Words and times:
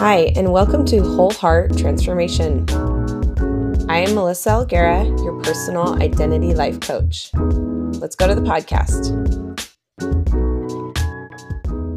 Hi, 0.00 0.32
and 0.34 0.50
welcome 0.50 0.86
to 0.86 1.02
Whole 1.02 1.30
Heart 1.30 1.76
Transformation. 1.76 2.64
I 3.90 3.98
am 3.98 4.14
Melissa 4.14 4.48
Alguera, 4.48 5.04
your 5.22 5.38
personal 5.42 6.02
identity 6.02 6.54
life 6.54 6.80
coach. 6.80 7.30
Let's 7.34 8.16
go 8.16 8.26
to 8.26 8.34
the 8.34 8.40
podcast. 8.40 9.12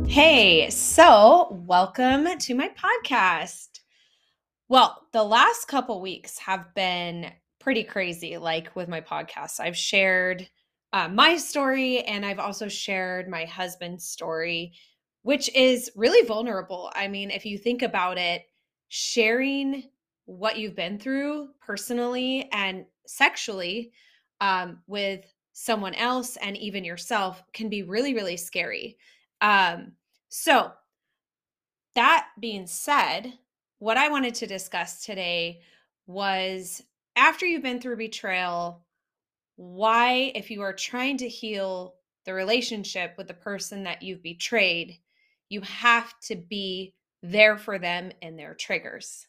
Hey, 0.05 0.69
so 0.69 1.47
welcome 1.65 2.27
to 2.39 2.55
my 2.55 2.71
podcast. 2.77 3.79
Well, 4.67 5.07
the 5.13 5.23
last 5.23 5.69
couple 5.69 6.01
weeks 6.01 6.37
have 6.39 6.75
been 6.75 7.31
pretty 7.61 7.85
crazy, 7.85 8.35
like 8.37 8.75
with 8.75 8.89
my 8.89 8.99
podcast. 8.99 9.61
I've 9.61 9.77
shared 9.77 10.49
uh, 10.91 11.07
my 11.07 11.37
story 11.37 11.99
and 11.99 12.25
I've 12.25 12.39
also 12.39 12.67
shared 12.67 13.29
my 13.29 13.45
husband's 13.45 14.03
story 14.03 14.73
which 15.23 15.53
is 15.55 15.91
really 15.95 16.25
vulnerable. 16.27 16.91
I 16.95 17.07
mean, 17.07 17.31
if 17.31 17.45
you 17.45 17.57
think 17.57 17.81
about 17.81 18.17
it, 18.17 18.43
sharing 18.89 19.83
what 20.25 20.57
you've 20.57 20.75
been 20.75 20.99
through 20.99 21.49
personally 21.59 22.47
and 22.51 22.85
sexually 23.07 23.91
um, 24.39 24.79
with 24.87 25.25
someone 25.53 25.95
else 25.95 26.37
and 26.37 26.57
even 26.57 26.83
yourself 26.83 27.43
can 27.53 27.69
be 27.69 27.83
really, 27.83 28.13
really 28.13 28.37
scary. 28.37 28.97
Um, 29.41 29.93
so, 30.29 30.71
that 31.95 32.27
being 32.39 32.65
said, 32.65 33.33
what 33.79 33.97
I 33.97 34.09
wanted 34.09 34.33
to 34.35 34.47
discuss 34.47 35.05
today 35.05 35.61
was 36.07 36.81
after 37.15 37.45
you've 37.45 37.61
been 37.61 37.79
through 37.79 37.97
betrayal, 37.97 38.83
why, 39.55 40.31
if 40.33 40.49
you 40.49 40.61
are 40.61 40.73
trying 40.73 41.17
to 41.17 41.29
heal 41.29 41.95
the 42.25 42.33
relationship 42.33 43.13
with 43.17 43.27
the 43.27 43.33
person 43.33 43.83
that 43.83 44.01
you've 44.01 44.23
betrayed, 44.23 44.97
you 45.49 45.61
have 45.61 46.13
to 46.27 46.35
be 46.35 46.93
there 47.21 47.57
for 47.57 47.79
them 47.79 48.11
and 48.21 48.37
their 48.37 48.53
triggers. 48.53 49.27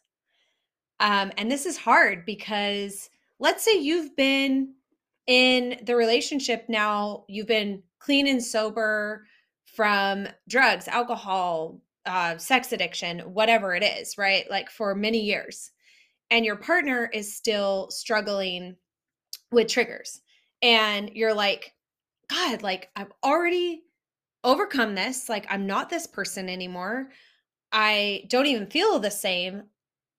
Um, 0.99 1.31
and 1.37 1.51
this 1.51 1.65
is 1.65 1.77
hard 1.77 2.25
because 2.25 3.09
let's 3.39 3.63
say 3.63 3.79
you've 3.79 4.15
been 4.15 4.73
in 5.27 5.79
the 5.83 5.95
relationship 5.95 6.65
now, 6.69 7.25
you've 7.27 7.47
been 7.47 7.83
clean 7.99 8.27
and 8.27 8.43
sober 8.43 9.25
from 9.65 10.27
drugs, 10.47 10.87
alcohol, 10.87 11.81
uh, 12.05 12.37
sex 12.37 12.71
addiction, 12.71 13.19
whatever 13.19 13.75
it 13.75 13.83
is, 13.83 14.17
right? 14.17 14.49
Like 14.49 14.69
for 14.69 14.93
many 14.95 15.21
years. 15.21 15.71
And 16.29 16.45
your 16.45 16.55
partner 16.55 17.09
is 17.13 17.35
still 17.35 17.89
struggling 17.91 18.75
with 19.51 19.67
triggers. 19.67 20.21
And 20.61 21.11
you're 21.13 21.33
like, 21.33 21.73
God, 22.29 22.63
like 22.63 22.89
I've 22.95 23.11
already 23.23 23.83
overcome 24.45 24.95
this. 24.95 25.27
Like, 25.27 25.45
I'm 25.49 25.67
not 25.67 25.89
this 25.89 26.07
person 26.07 26.47
anymore. 26.47 27.09
I 27.71 28.23
don't 28.29 28.45
even 28.45 28.67
feel 28.67 28.99
the 28.99 29.11
same. 29.11 29.63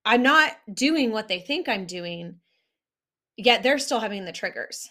I'm 0.05 0.23
not 0.23 0.53
doing 0.73 1.11
what 1.11 1.29
they 1.29 1.41
think 1.41 1.69
I'm 1.69 1.87
doing, 1.87 2.37
yet 3.37 3.63
they're 3.63 3.79
still 3.79 3.99
having 3.99 4.25
the 4.25 4.33
triggers. 4.33 4.91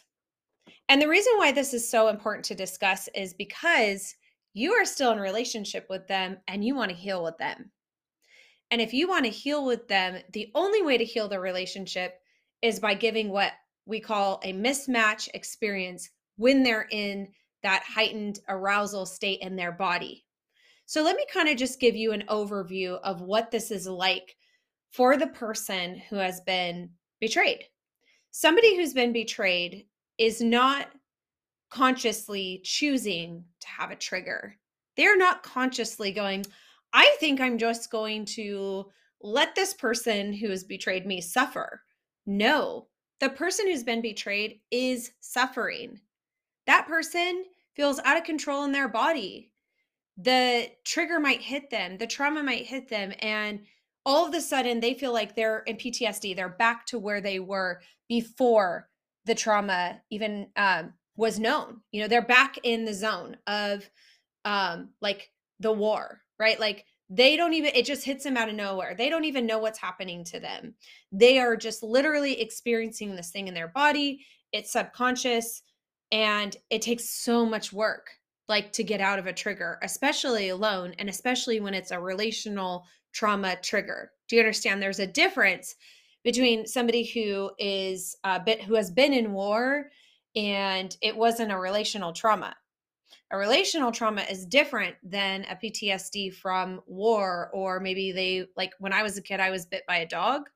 And 0.89 1.01
the 1.01 1.07
reason 1.07 1.33
why 1.37 1.51
this 1.51 1.73
is 1.73 1.87
so 1.87 2.07
important 2.07 2.45
to 2.45 2.55
discuss 2.55 3.07
is 3.15 3.33
because 3.33 4.15
you 4.53 4.73
are 4.73 4.85
still 4.85 5.11
in 5.11 5.19
relationship 5.19 5.87
with 5.89 6.07
them 6.07 6.37
and 6.47 6.63
you 6.63 6.75
want 6.75 6.89
to 6.89 6.97
heal 6.97 7.23
with 7.23 7.37
them. 7.37 7.71
And 8.71 8.81
if 8.81 8.93
you 8.93 9.07
want 9.07 9.25
to 9.25 9.31
heal 9.31 9.65
with 9.65 9.87
them, 9.87 10.21
the 10.33 10.51
only 10.55 10.81
way 10.81 10.97
to 10.97 11.05
heal 11.05 11.27
the 11.27 11.39
relationship 11.39 12.19
is 12.61 12.79
by 12.79 12.93
giving 12.93 13.29
what 13.29 13.53
we 13.85 13.99
call 13.99 14.41
a 14.43 14.53
mismatch 14.53 15.29
experience 15.33 16.09
when 16.37 16.63
they're 16.63 16.87
in 16.91 17.27
that 17.65 17.83
heightened 17.83 18.39
arousal 18.47 19.05
state 19.05 19.41
in 19.41 19.55
their 19.55 19.71
body. 19.71 20.23
So, 20.85 21.01
let 21.01 21.15
me 21.15 21.25
kind 21.33 21.49
of 21.49 21.57
just 21.57 21.79
give 21.79 21.95
you 21.95 22.11
an 22.11 22.23
overview 22.29 22.99
of 23.03 23.21
what 23.21 23.51
this 23.51 23.71
is 23.71 23.87
like 23.87 24.35
for 24.91 25.17
the 25.17 25.27
person 25.27 26.01
who 26.09 26.15
has 26.15 26.41
been 26.41 26.91
betrayed. 27.19 27.65
Somebody 28.31 28.75
who's 28.75 28.93
been 28.93 29.11
betrayed 29.11 29.87
is 30.17 30.41
not 30.41 30.87
consciously 31.69 32.61
choosing 32.63 33.43
to 33.61 33.67
have 33.67 33.91
a 33.91 33.95
trigger. 33.95 34.55
They're 34.95 35.17
not 35.17 35.43
consciously 35.43 36.11
going, 36.11 36.45
I 36.93 37.15
think 37.19 37.41
I'm 37.41 37.57
just 37.57 37.91
going 37.91 38.25
to 38.25 38.85
let 39.21 39.55
this 39.55 39.73
person 39.73 40.31
who 40.31 40.49
has 40.49 40.63
betrayed 40.63 41.05
me 41.05 41.19
suffer. 41.19 41.81
No, 42.25 42.87
the 43.19 43.29
person 43.29 43.67
who's 43.67 43.83
been 43.83 44.01
betrayed 44.01 44.61
is 44.71 45.11
suffering. 45.19 45.99
That 46.67 46.87
person 46.87 47.45
feels 47.75 47.99
out 47.99 48.17
of 48.17 48.23
control 48.23 48.63
in 48.63 48.71
their 48.71 48.87
body. 48.87 49.51
The 50.17 50.69
trigger 50.85 51.19
might 51.19 51.41
hit 51.41 51.69
them, 51.69 51.97
the 51.97 52.07
trauma 52.07 52.41
might 52.41 52.65
hit 52.65 52.87
them, 52.87 53.13
and 53.19 53.61
all 54.05 54.27
of 54.27 54.33
a 54.33 54.41
sudden 54.41 54.79
they 54.79 54.93
feel 54.93 55.11
like 55.11 55.35
they're 55.35 55.59
in 55.59 55.77
PTSD. 55.77 56.35
They're 56.35 56.49
back 56.49 56.85
to 56.87 56.99
where 56.99 57.21
they 57.21 57.39
were 57.39 57.81
before 58.07 58.87
the 59.25 59.35
trauma 59.35 60.01
even 60.09 60.47
um, 60.55 60.93
was 61.17 61.39
known. 61.39 61.81
You 61.91 62.01
know, 62.01 62.07
they're 62.07 62.21
back 62.21 62.57
in 62.63 62.85
the 62.85 62.93
zone 62.93 63.37
of 63.47 63.89
um, 64.45 64.89
like 65.01 65.31
the 65.59 65.71
war, 65.71 66.21
right? 66.39 66.59
Like 66.59 66.85
they 67.09 67.35
don't 67.35 67.53
even, 67.53 67.71
it 67.73 67.85
just 67.85 68.05
hits 68.05 68.23
them 68.23 68.37
out 68.37 68.49
of 68.49 68.55
nowhere. 68.55 68.95
They 68.95 69.09
don't 69.09 69.25
even 69.25 69.45
know 69.45 69.59
what's 69.59 69.79
happening 69.79 70.23
to 70.25 70.39
them. 70.39 70.75
They 71.11 71.39
are 71.39 71.55
just 71.55 71.83
literally 71.83 72.39
experiencing 72.39 73.15
this 73.15 73.31
thing 73.31 73.47
in 73.47 73.53
their 73.53 73.67
body. 73.69 74.25
It's 74.51 74.71
subconscious 74.71 75.61
and 76.11 76.55
it 76.69 76.81
takes 76.81 77.09
so 77.09 77.45
much 77.45 77.73
work 77.73 78.09
like 78.47 78.71
to 78.73 78.83
get 78.83 79.01
out 79.01 79.17
of 79.17 79.25
a 79.25 79.33
trigger 79.33 79.79
especially 79.81 80.49
alone 80.49 80.93
and 80.99 81.09
especially 81.09 81.59
when 81.59 81.73
it's 81.73 81.91
a 81.91 81.99
relational 81.99 82.85
trauma 83.15 83.55
trigger. 83.61 84.11
Do 84.27 84.35
you 84.35 84.41
understand? 84.41 84.81
There's 84.81 84.99
a 84.99 85.07
difference 85.07 85.75
between 86.23 86.67
somebody 86.67 87.03
who 87.05 87.49
is 87.57 88.17
a 88.23 88.39
bit 88.39 88.61
who 88.61 88.75
has 88.75 88.91
been 88.91 89.13
in 89.13 89.31
war 89.31 89.89
and 90.35 90.95
it 91.01 91.15
wasn't 91.15 91.51
a 91.51 91.57
relational 91.57 92.11
trauma. 92.11 92.53
A 93.31 93.37
relational 93.37 93.91
trauma 93.91 94.23
is 94.29 94.45
different 94.45 94.95
than 95.01 95.45
a 95.45 95.55
PTSD 95.55 96.33
from 96.33 96.81
war 96.87 97.49
or 97.53 97.79
maybe 97.79 98.11
they 98.11 98.47
like 98.57 98.73
when 98.79 98.93
I 98.93 99.01
was 99.01 99.17
a 99.17 99.21
kid 99.21 99.39
I 99.39 99.49
was 99.49 99.65
bit 99.65 99.83
by 99.87 99.97
a 99.97 100.07
dog 100.07 100.49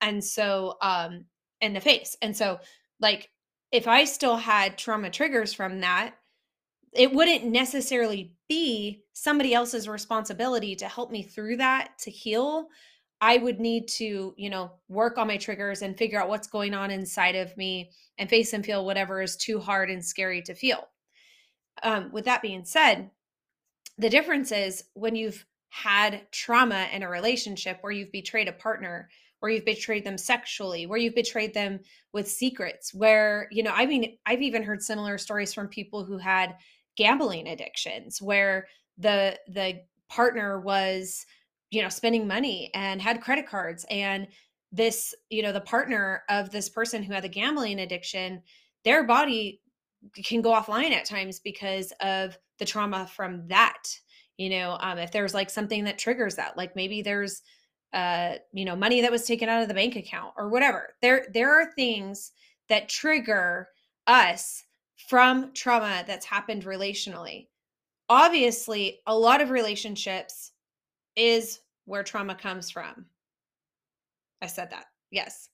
and 0.00 0.24
so 0.24 0.76
um 0.80 1.26
in 1.60 1.74
the 1.74 1.80
face. 1.80 2.16
And 2.22 2.34
so 2.34 2.58
like 3.00 3.30
if 3.70 3.86
I 3.86 4.04
still 4.04 4.36
had 4.36 4.78
trauma 4.78 5.10
triggers 5.10 5.52
from 5.52 5.80
that, 5.80 6.14
it 6.92 7.12
wouldn't 7.12 7.44
necessarily 7.44 8.32
be 8.48 9.02
somebody 9.12 9.52
else's 9.52 9.88
responsibility 9.88 10.74
to 10.76 10.88
help 10.88 11.10
me 11.10 11.22
through 11.22 11.58
that 11.58 11.90
to 12.00 12.10
heal. 12.10 12.68
I 13.20 13.36
would 13.36 13.60
need 13.60 13.88
to, 13.88 14.34
you 14.36 14.48
know, 14.48 14.70
work 14.88 15.18
on 15.18 15.26
my 15.26 15.36
triggers 15.36 15.82
and 15.82 15.98
figure 15.98 16.20
out 16.20 16.28
what's 16.28 16.46
going 16.46 16.72
on 16.72 16.90
inside 16.90 17.34
of 17.34 17.56
me 17.56 17.90
and 18.16 18.30
face 18.30 18.52
and 18.52 18.64
feel 18.64 18.86
whatever 18.86 19.20
is 19.20 19.36
too 19.36 19.60
hard 19.60 19.90
and 19.90 20.04
scary 20.04 20.40
to 20.42 20.54
feel. 20.54 20.88
Um, 21.82 22.10
with 22.12 22.24
that 22.24 22.42
being 22.42 22.64
said, 22.64 23.10
the 23.98 24.08
difference 24.08 24.52
is 24.52 24.84
when 24.94 25.16
you've 25.16 25.44
had 25.70 26.26
trauma 26.32 26.88
in 26.92 27.02
a 27.02 27.08
relationship 27.08 27.78
where 27.80 27.92
you've 27.92 28.12
betrayed 28.12 28.48
a 28.48 28.52
partner, 28.52 29.08
where 29.40 29.50
you've 29.50 29.64
betrayed 29.64 30.04
them 30.04 30.18
sexually, 30.18 30.86
where 30.86 30.98
you've 30.98 31.14
betrayed 31.14 31.54
them 31.54 31.80
with 32.12 32.28
secrets, 32.28 32.92
where, 32.92 33.48
you 33.50 33.62
know, 33.62 33.72
I 33.74 33.86
mean, 33.86 34.18
I've 34.26 34.42
even 34.42 34.62
heard 34.62 34.82
similar 34.82 35.18
stories 35.18 35.54
from 35.54 35.68
people 35.68 36.04
who 36.04 36.18
had 36.18 36.56
gambling 36.96 37.46
addictions 37.46 38.20
where 38.20 38.66
the 38.96 39.38
the 39.46 39.82
partner 40.08 40.58
was, 40.60 41.24
you 41.70 41.82
know, 41.82 41.88
spending 41.88 42.26
money 42.26 42.70
and 42.74 43.00
had 43.00 43.20
credit 43.20 43.46
cards 43.46 43.84
and 43.90 44.26
this, 44.72 45.14
you 45.30 45.42
know, 45.42 45.52
the 45.52 45.60
partner 45.60 46.22
of 46.28 46.50
this 46.50 46.68
person 46.68 47.02
who 47.02 47.12
had 47.12 47.24
the 47.24 47.28
gambling 47.28 47.78
addiction, 47.78 48.42
their 48.84 49.04
body 49.04 49.60
can 50.24 50.42
go 50.42 50.52
offline 50.52 50.90
at 50.90 51.04
times 51.04 51.40
because 51.40 51.92
of 52.00 52.36
the 52.58 52.64
trauma 52.64 53.06
from 53.06 53.46
that 53.48 53.82
you 54.38 54.48
know 54.48 54.78
um, 54.80 54.98
if 54.98 55.12
there's 55.12 55.34
like 55.34 55.50
something 55.50 55.84
that 55.84 55.98
triggers 55.98 56.36
that 56.36 56.56
like 56.56 56.74
maybe 56.74 57.02
there's 57.02 57.42
uh 57.92 58.34
you 58.52 58.64
know 58.64 58.76
money 58.76 59.00
that 59.02 59.12
was 59.12 59.24
taken 59.24 59.48
out 59.48 59.62
of 59.62 59.68
the 59.68 59.74
bank 59.74 59.96
account 59.96 60.32
or 60.36 60.48
whatever. 60.48 60.94
There 61.02 61.26
there 61.34 61.60
are 61.60 61.72
things 61.72 62.32
that 62.68 62.88
trigger 62.88 63.68
us 64.06 64.64
from 65.08 65.52
trauma 65.52 66.04
that's 66.06 66.26
happened 66.26 66.64
relationally. 66.64 67.48
Obviously 68.08 69.00
a 69.06 69.16
lot 69.16 69.40
of 69.40 69.50
relationships 69.50 70.52
is 71.16 71.60
where 71.84 72.02
trauma 72.02 72.34
comes 72.34 72.70
from. 72.70 73.06
I 74.40 74.46
said 74.46 74.70
that 74.70 74.86
yes. 75.10 75.50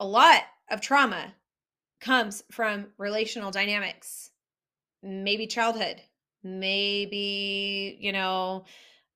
A 0.00 0.06
lot 0.06 0.42
of 0.70 0.80
trauma 0.80 1.34
comes 2.00 2.42
from 2.50 2.88
relational 2.98 3.50
dynamics 3.50 4.30
maybe 5.04 5.46
childhood 5.46 6.00
maybe 6.44 7.96
you 8.00 8.12
know 8.12 8.64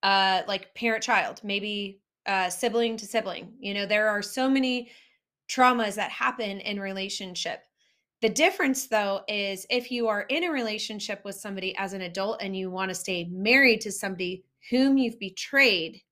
uh 0.03 0.43
like 0.49 0.75
parent 0.75 1.03
child 1.03 1.41
maybe 1.45 2.01
uh, 2.29 2.51
sibling 2.51 2.97
to 2.99 3.07
sibling. 3.07 3.55
You 3.59 3.75
know, 3.75 3.87
there 3.87 4.09
are 4.09 4.23
so 4.23 4.49
many 4.49 4.91
traumas 5.49 5.95
that 5.95 6.11
happen 6.11 6.61
in 6.61 6.79
relationship. 6.79 7.63
The 8.21 8.29
difference, 8.29 8.87
though, 8.87 9.23
is 9.29 9.67
if 9.71 9.91
you 9.91 10.09
are 10.09 10.23
in 10.23 10.45
a 10.45 10.53
relationship 10.53 11.25
with 11.25 11.37
somebody 11.37 11.75
as 11.77 11.95
an 11.95 12.03
adult 12.03 12.43
and 12.43 12.55
you 12.55 12.71
want 12.71 12.91
to 12.91 12.95
stay 12.95 13.29
married 13.33 13.81
to 13.83 13.93
somebody 13.93 14.45
whom 14.71 14.99
you've 14.99 15.19
betrayed, 15.19 16.03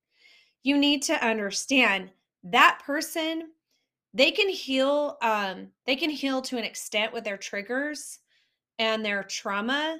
you 0.62 0.78
need 0.78 1.02
to 1.02 1.24
understand 1.24 2.10
that 2.44 2.80
person 2.84 3.50
they 4.14 4.30
can 4.30 4.48
heal 4.48 5.18
um 5.20 5.66
they 5.84 5.96
can 5.96 6.08
heal 6.08 6.40
to 6.40 6.56
an 6.56 6.62
extent 6.64 7.12
with 7.12 7.24
their 7.24 7.36
triggers 7.36 8.20
and 8.78 9.04
their 9.04 9.24
trauma 9.24 9.98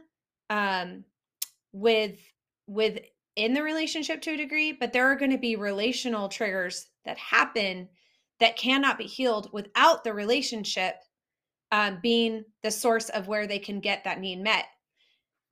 um 0.50 1.04
with 1.72 2.18
with 2.66 2.98
in 3.36 3.52
the 3.52 3.62
relationship 3.62 4.22
to 4.22 4.32
a 4.32 4.36
degree 4.36 4.72
but 4.72 4.92
there 4.92 5.06
are 5.10 5.16
going 5.16 5.30
to 5.30 5.38
be 5.38 5.56
relational 5.56 6.28
triggers 6.28 6.86
that 7.04 7.18
happen 7.18 7.88
that 8.40 8.56
cannot 8.56 8.98
be 8.98 9.04
healed 9.04 9.50
without 9.52 10.04
the 10.04 10.12
relationship 10.12 10.96
um, 11.72 11.98
being 12.02 12.44
the 12.62 12.70
source 12.70 13.08
of 13.08 13.28
where 13.28 13.46
they 13.46 13.58
can 13.58 13.80
get 13.80 14.04
that 14.04 14.20
need 14.20 14.40
met. 14.40 14.66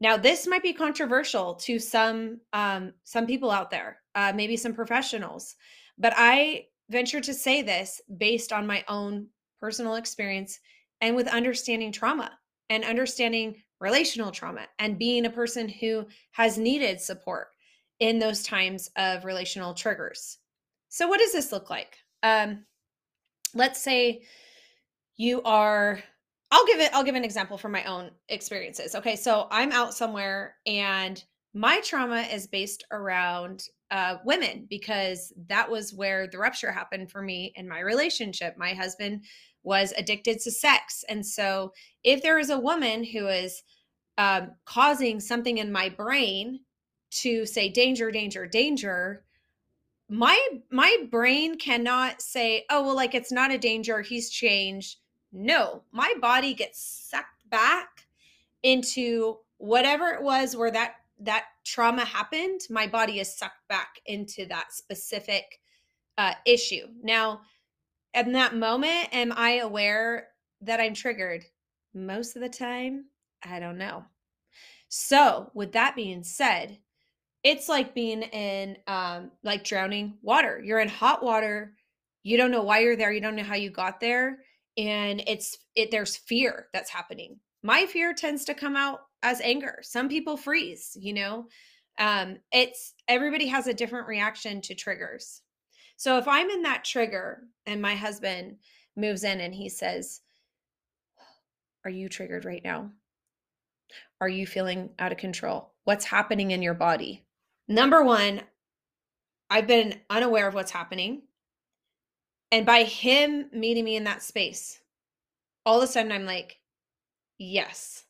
Now 0.01 0.17
this 0.17 0.47
might 0.47 0.63
be 0.63 0.73
controversial 0.73 1.55
to 1.57 1.79
some 1.79 2.41
um, 2.53 2.93
some 3.05 3.27
people 3.27 3.51
out 3.51 3.71
there 3.71 3.99
uh, 4.15 4.33
maybe 4.35 4.57
some 4.57 4.75
professionals 4.75 5.57
but 5.99 6.13
i 6.17 6.65
venture 6.91 7.21
to 7.21 7.35
say 7.35 7.63
this 7.63 8.01
based 8.19 8.53
on 8.53 8.67
my 8.67 8.85
own 8.89 9.27
personal 9.61 9.95
experience 9.95 10.61
and 11.01 11.17
with 11.17 11.29
understanding 11.29 11.93
trauma 11.93 12.31
and 12.71 12.85
understanding 12.85 13.63
relational 13.81 14.31
trauma 14.31 14.67
and 14.79 14.99
being 14.99 15.27
a 15.27 15.31
person 15.31 15.69
who 15.69 16.07
has 16.33 16.59
needed 16.59 17.01
support 17.01 17.49
in 18.01 18.19
those 18.19 18.43
times 18.43 18.91
of 18.97 19.25
relational 19.25 19.75
triggers. 19.75 20.39
So, 20.89 21.09
what 21.09 21.21
does 21.21 21.33
this 21.33 21.53
look 21.53 21.71
like? 21.71 21.99
Um, 22.23 22.65
let's 23.55 23.81
say 23.81 24.23
you 25.17 25.43
are 25.43 26.01
I'll 26.51 26.67
give 26.67 26.81
it 26.81 26.91
I'll 26.93 27.05
give 27.05 27.15
an 27.15 27.25
example 27.25 27.59
from 27.59 27.73
my 27.73 27.85
own 27.85 28.11
experiences. 28.29 28.95
Okay, 28.95 29.17
so 29.17 29.49
I'm 29.51 29.73
out 29.73 29.95
somewhere 29.95 30.57
and 30.67 31.23
my 31.53 31.81
trauma 31.81 32.23
is 32.33 32.47
based 32.47 32.85
around 32.91 33.69
uh, 33.91 34.17
women 34.25 34.67
because 34.69 35.33
that 35.49 35.71
was 35.71 35.95
where 35.95 36.27
the 36.27 36.39
rupture 36.39 36.73
happened 36.73 37.11
for 37.11 37.23
me 37.23 37.53
in 37.55 37.69
my 37.69 37.81
relationship. 37.81 38.57
My 38.59 38.75
husband 38.75 39.25
was 39.65 39.93
addicted 39.97 40.41
to 40.41 40.51
sex. 40.51 41.05
And 41.09 41.27
so, 41.27 41.73
if 42.05 42.23
there 42.23 42.39
is 42.39 42.51
a 42.51 42.59
woman 42.59 43.03
who 43.05 43.27
is 43.27 43.63
um, 44.19 44.53
causing 44.65 45.19
something 45.19 45.59
in 45.59 45.73
my 45.73 45.89
brain 45.89 46.61
to 47.11 47.47
say 47.47 47.69
danger, 47.69 48.11
danger, 48.11 48.47
danger, 48.47 49.25
my 50.09 50.39
my 50.71 50.97
brain 51.11 51.59
cannot 51.59 52.21
say, 52.21 52.65
oh 52.71 52.85
well, 52.85 52.97
like 52.97 53.15
it's 53.15 53.33
not 53.33 53.51
a 53.51 53.59
danger. 53.59 54.03
He's 54.03 54.31
changed. 54.31 54.99
No, 55.33 55.83
my 55.91 56.15
body 56.21 56.55
gets 56.55 56.81
sucked 57.11 57.49
back 57.51 58.07
into 58.63 59.39
whatever 59.59 60.09
it 60.11 60.23
was 60.23 60.57
where 60.57 60.71
that 60.71 60.97
that 61.21 61.45
trauma 61.65 62.05
happened, 62.05 62.61
my 62.71 62.87
body 62.87 63.21
is 63.21 63.37
sucked 63.37 63.67
back 63.69 64.01
into 64.07 64.47
that 64.47 64.73
specific 64.73 65.61
uh, 66.19 66.35
issue. 66.45 66.87
Now, 67.03 67.41
in 68.15 68.33
that 68.33 68.55
moment, 68.55 69.09
am 69.13 69.33
I 69.37 69.59
aware 69.59 70.29
that 70.63 70.81
I'm 70.81 70.95
triggered? 70.95 71.45
Most 71.95 72.37
of 72.37 72.43
the 72.43 72.49
time, 72.49 73.07
I 73.45 73.61
don't 73.61 73.79
know. 73.79 74.05
So, 74.89 75.51
with 75.55 75.73
that 75.73 75.97
being 75.97 76.23
said, 76.23 76.79
it's 77.43 77.69
like 77.69 77.95
being 77.95 78.23
in 78.23 78.77
um, 78.87 79.31
like 79.43 79.65
drowning 79.65 80.19
water. 80.23 80.61
You're 80.65 80.81
in 80.81 80.89
hot 80.89 81.23
water. 81.23 81.75
You 82.23 82.37
don't 82.37 82.51
know 82.51 82.63
why 82.63 82.81
you're 82.81 82.97
there. 82.97 83.13
You 83.13 83.21
don't 83.21 83.37
know 83.37 83.43
how 83.43 83.57
you 83.57 83.71
got 83.71 84.01
there, 84.01 84.39
and 84.79 85.23
it's 85.27 85.59
it. 85.75 85.91
There's 85.91 86.17
fear 86.17 86.69
that's 86.73 86.91
happening. 86.91 87.39
My 87.63 87.87
fear 87.87 88.15
tends 88.15 88.45
to 88.47 88.55
come 88.55 88.77
out 88.77 89.01
as 89.23 89.41
anger. 89.41 89.81
Some 89.83 90.09
people 90.09 90.37
freeze, 90.37 90.97
you 90.99 91.13
know. 91.13 91.47
Um, 91.99 92.39
it's 92.53 92.95
everybody 93.07 93.47
has 93.49 93.67
a 93.67 93.75
different 93.75 94.09
reaction 94.09 94.61
to 94.63 94.75
triggers. 94.75 95.43
So 96.05 96.19
if 96.19 96.29
I'm 96.29 96.51
in 96.51 96.61
that 96.65 96.85
trigger 96.85 97.45
and 97.65 97.81
my 97.81 97.95
husband 97.95 98.57
moves 98.95 99.25
in 99.25 99.41
and 99.41 99.55
he 99.55 99.71
says, 99.71 100.21
Are 101.83 101.91
you 101.91 102.11
triggered 102.11 102.45
right 102.45 102.61
now? 102.63 102.91
Are 104.21 104.29
you 104.29 104.47
feeling 104.47 104.91
out 104.99 105.13
of 105.13 105.17
control? 105.17 105.73
What's 105.85 106.05
happening 106.05 106.51
in 106.51 106.61
your 106.61 106.75
body? 106.75 107.25
Number 107.69 108.05
one, 108.05 108.43
I've 109.49 109.67
been 109.67 109.99
unaware 110.11 110.47
of 110.47 110.53
what's 110.53 110.73
happening. 110.73 111.23
And 112.53 112.67
by 112.67 112.83
him 112.83 113.47
meeting 113.55 113.87
me 113.87 113.97
in 113.97 114.05
that 114.05 114.23
space, 114.23 114.81
all 115.65 115.79
of 115.79 115.85
a 115.85 115.91
sudden 115.91 116.13
I'm 116.13 116.27
like, 116.27 116.61
Yes, 117.39 118.05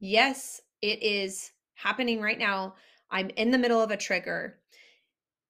yes, 0.00 0.62
it 0.80 1.02
is 1.02 1.50
happening 1.74 2.22
right 2.22 2.38
now. 2.38 2.76
I'm 3.10 3.28
in 3.36 3.50
the 3.50 3.58
middle 3.58 3.82
of 3.82 3.90
a 3.90 3.98
trigger. 3.98 4.60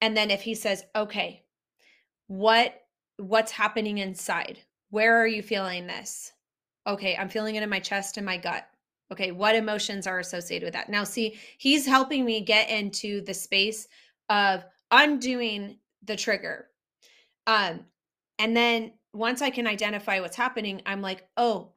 And 0.00 0.16
then 0.16 0.32
if 0.32 0.42
he 0.42 0.56
says, 0.56 0.84
"Okay, 0.96 1.44
what 2.28 2.80
what's 3.16 3.52
happening 3.52 3.98
inside? 3.98 4.60
Where 4.90 5.16
are 5.20 5.26
you 5.26 5.42
feeling 5.42 5.86
this?" 5.86 6.32
Okay, 6.86 7.16
I'm 7.16 7.28
feeling 7.28 7.56
it 7.56 7.62
in 7.62 7.68
my 7.68 7.80
chest 7.80 8.16
and 8.16 8.24
my 8.24 8.38
gut. 8.38 8.66
Okay, 9.12 9.32
what 9.32 9.56
emotions 9.56 10.06
are 10.06 10.18
associated 10.18 10.66
with 10.66 10.74
that? 10.74 10.88
Now 10.88 11.04
see, 11.04 11.38
he's 11.58 11.86
helping 11.86 12.24
me 12.24 12.40
get 12.42 12.70
into 12.70 13.22
the 13.22 13.34
space 13.34 13.88
of 14.28 14.64
undoing 14.90 15.78
the 16.02 16.16
trigger. 16.16 16.70
Um 17.46 17.86
and 18.38 18.56
then 18.56 18.92
once 19.14 19.42
I 19.42 19.50
can 19.50 19.66
identify 19.66 20.20
what's 20.20 20.36
happening, 20.36 20.82
I'm 20.86 21.02
like, 21.02 21.28
"Oh, 21.36 21.72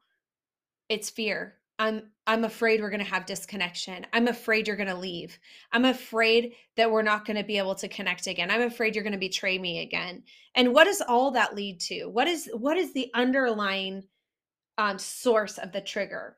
it's 0.90 1.10
fear. 1.10 1.61
I'm 1.82 2.12
I'm 2.28 2.44
afraid 2.44 2.80
we're 2.80 2.92
going 2.92 3.04
to 3.04 3.12
have 3.12 3.26
disconnection. 3.26 4.06
I'm 4.14 4.28
afraid 4.28 4.68
you're 4.68 4.78
going 4.78 4.88
to 4.88 4.96
leave. 4.96 5.40
I'm 5.72 5.86
afraid 5.86 6.54
that 6.78 6.92
we're 6.92 7.02
not 7.02 7.26
going 7.26 7.38
to 7.38 7.44
be 7.44 7.58
able 7.58 7.74
to 7.74 7.88
connect 7.88 8.28
again. 8.28 8.52
I'm 8.52 8.62
afraid 8.62 8.94
you're 8.94 9.04
going 9.04 9.14
to 9.14 9.20
betray 9.20 9.58
me 9.58 9.80
again. 9.80 10.22
And 10.54 10.76
what 10.76 10.84
does 10.84 11.02
all 11.02 11.32
that 11.32 11.56
lead 11.56 11.80
to? 11.82 12.06
What 12.06 12.28
is 12.28 12.48
what 12.54 12.78
is 12.78 12.94
the 12.94 13.10
underlying 13.16 14.04
um, 14.78 15.00
source 15.00 15.58
of 15.58 15.72
the 15.72 15.82
trigger? 15.82 16.38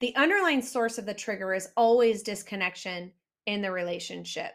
The 0.00 0.16
underlying 0.16 0.62
source 0.62 0.98
of 0.98 1.06
the 1.06 1.14
trigger 1.14 1.54
is 1.54 1.68
always 1.76 2.24
disconnection 2.24 3.12
in 3.46 3.62
the 3.62 3.70
relationship. 3.70 4.50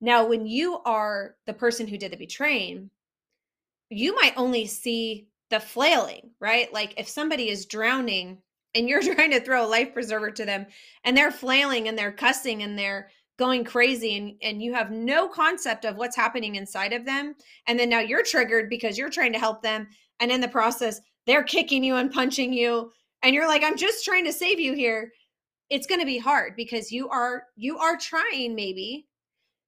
Now, 0.00 0.26
when 0.26 0.46
you 0.46 0.80
are 0.84 1.36
the 1.46 1.54
person 1.54 1.86
who 1.86 1.96
did 1.96 2.10
the 2.10 2.16
betraying, 2.16 2.90
you 3.88 4.16
might 4.16 4.34
only 4.36 4.66
see 4.66 5.28
the 5.48 5.60
flailing, 5.60 6.30
right? 6.40 6.72
Like 6.72 6.94
if 6.96 7.08
somebody 7.08 7.50
is 7.50 7.66
drowning 7.66 8.38
and 8.74 8.88
you're 8.88 9.02
trying 9.14 9.30
to 9.30 9.40
throw 9.40 9.64
a 9.64 9.66
life 9.66 9.92
preserver 9.92 10.30
to 10.30 10.44
them 10.44 10.66
and 11.04 11.16
they're 11.16 11.30
flailing 11.30 11.88
and 11.88 11.98
they're 11.98 12.12
cussing 12.12 12.62
and 12.62 12.78
they're 12.78 13.10
going 13.38 13.64
crazy 13.64 14.18
and, 14.18 14.34
and 14.42 14.62
you 14.62 14.74
have 14.74 14.90
no 14.90 15.26
concept 15.26 15.84
of 15.84 15.96
what's 15.96 16.16
happening 16.16 16.56
inside 16.56 16.92
of 16.92 17.06
them 17.06 17.34
and 17.66 17.78
then 17.78 17.88
now 17.88 18.00
you're 18.00 18.22
triggered 18.22 18.68
because 18.68 18.98
you're 18.98 19.08
trying 19.08 19.32
to 19.32 19.38
help 19.38 19.62
them 19.62 19.88
and 20.20 20.30
in 20.30 20.40
the 20.40 20.48
process 20.48 21.00
they're 21.26 21.42
kicking 21.42 21.82
you 21.82 21.96
and 21.96 22.12
punching 22.12 22.52
you 22.52 22.90
and 23.22 23.34
you're 23.34 23.48
like 23.48 23.62
i'm 23.64 23.76
just 23.76 24.04
trying 24.04 24.24
to 24.24 24.32
save 24.32 24.60
you 24.60 24.74
here. 24.74 25.12
It's 25.70 25.86
going 25.86 26.00
to 26.00 26.06
be 26.06 26.18
hard 26.18 26.54
because 26.56 26.90
you 26.90 27.08
are 27.08 27.44
you 27.56 27.78
are 27.78 27.96
trying 27.96 28.54
maybe. 28.54 29.06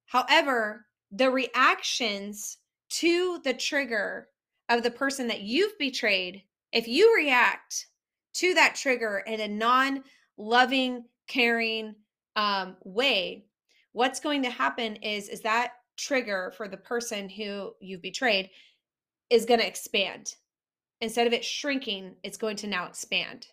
However 0.07 0.87
the 1.11 1.31
reactions 1.31 2.59
to 2.89 3.39
the 3.45 3.55
trigger 3.55 4.29
of 4.69 4.83
the 4.83 4.91
person 4.91 5.29
that 5.29 5.43
you've 5.43 5.77
betrayed 5.79 6.43
if 6.73 6.89
you 6.89 7.15
react 7.15 7.87
to 8.35 8.55
that 8.55 8.75
trigger 8.75 9.23
in 9.27 9.41
a 9.41 9.49
non 9.49 10.03
loving, 10.37 11.05
caring 11.29 11.95
um, 12.37 12.77
way, 12.85 13.45
what's 13.93 14.21
going 14.21 14.43
to 14.43 14.51
happen 14.51 14.97
is 14.97 15.29
is 15.29 15.41
that 15.41 15.73
trigger 15.97 16.53
for 16.57 16.69
the 16.69 16.77
person 16.77 17.29
who 17.29 17.73
you've 17.81 18.03
betrayed 18.03 18.51
is 19.31 19.45
going 19.45 19.61
to 19.61 19.67
expand. 19.67 20.35
Instead 21.01 21.27
of 21.27 21.33
it 21.33 21.45
shrinking, 21.45 22.15
it's 22.23 22.37
going 22.37 22.57
to 22.57 22.67
now 22.67 22.87
expand. 22.87 23.47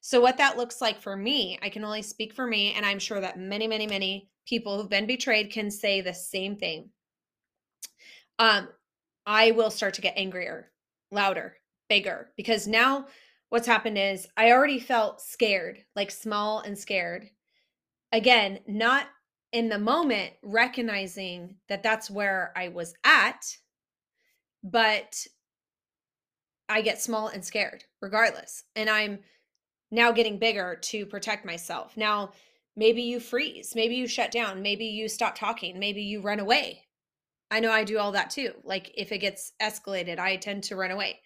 So, 0.00 0.20
what 0.20 0.38
that 0.38 0.56
looks 0.56 0.80
like 0.80 1.00
for 1.00 1.16
me, 1.16 1.58
I 1.62 1.68
can 1.68 1.84
only 1.84 2.02
speak 2.02 2.32
for 2.32 2.46
me, 2.46 2.72
and 2.74 2.86
I'm 2.86 2.98
sure 2.98 3.20
that 3.20 3.38
many, 3.38 3.66
many, 3.66 3.86
many 3.86 4.28
people 4.46 4.76
who've 4.76 4.88
been 4.88 5.06
betrayed 5.06 5.52
can 5.52 5.70
say 5.70 6.00
the 6.00 6.14
same 6.14 6.56
thing. 6.56 6.90
Um, 8.38 8.68
I 9.26 9.50
will 9.50 9.70
start 9.70 9.94
to 9.94 10.00
get 10.00 10.16
angrier, 10.16 10.70
louder, 11.10 11.56
bigger, 11.88 12.30
because 12.36 12.66
now 12.66 13.06
what's 13.50 13.66
happened 13.66 13.98
is 13.98 14.26
I 14.36 14.52
already 14.52 14.80
felt 14.80 15.20
scared, 15.20 15.84
like 15.94 16.10
small 16.10 16.60
and 16.60 16.78
scared. 16.78 17.28
Again, 18.12 18.60
not 18.66 19.06
in 19.52 19.68
the 19.68 19.78
moment 19.78 20.32
recognizing 20.42 21.56
that 21.68 21.82
that's 21.82 22.10
where 22.10 22.52
I 22.56 22.68
was 22.68 22.94
at, 23.04 23.44
but 24.62 25.26
I 26.68 26.82
get 26.82 27.02
small 27.02 27.28
and 27.28 27.44
scared 27.44 27.84
regardless. 28.00 28.64
And 28.76 28.88
I'm 28.88 29.18
now 29.90 30.12
getting 30.12 30.38
bigger 30.38 30.78
to 30.82 31.04
protect 31.06 31.44
myself. 31.44 31.96
Now, 31.96 32.30
maybe 32.76 33.02
you 33.02 33.18
freeze, 33.18 33.72
maybe 33.74 33.96
you 33.96 34.06
shut 34.06 34.30
down, 34.30 34.62
maybe 34.62 34.84
you 34.84 35.08
stop 35.08 35.34
talking, 35.34 35.78
maybe 35.78 36.02
you 36.02 36.20
run 36.20 36.38
away. 36.38 36.86
I 37.50 37.58
know 37.58 37.72
I 37.72 37.82
do 37.82 37.98
all 37.98 38.12
that 38.12 38.30
too. 38.30 38.52
Like 38.62 38.92
if 38.94 39.10
it 39.10 39.18
gets 39.18 39.52
escalated, 39.60 40.20
I 40.20 40.36
tend 40.36 40.62
to 40.64 40.76
run 40.76 40.92
away. 40.92 41.20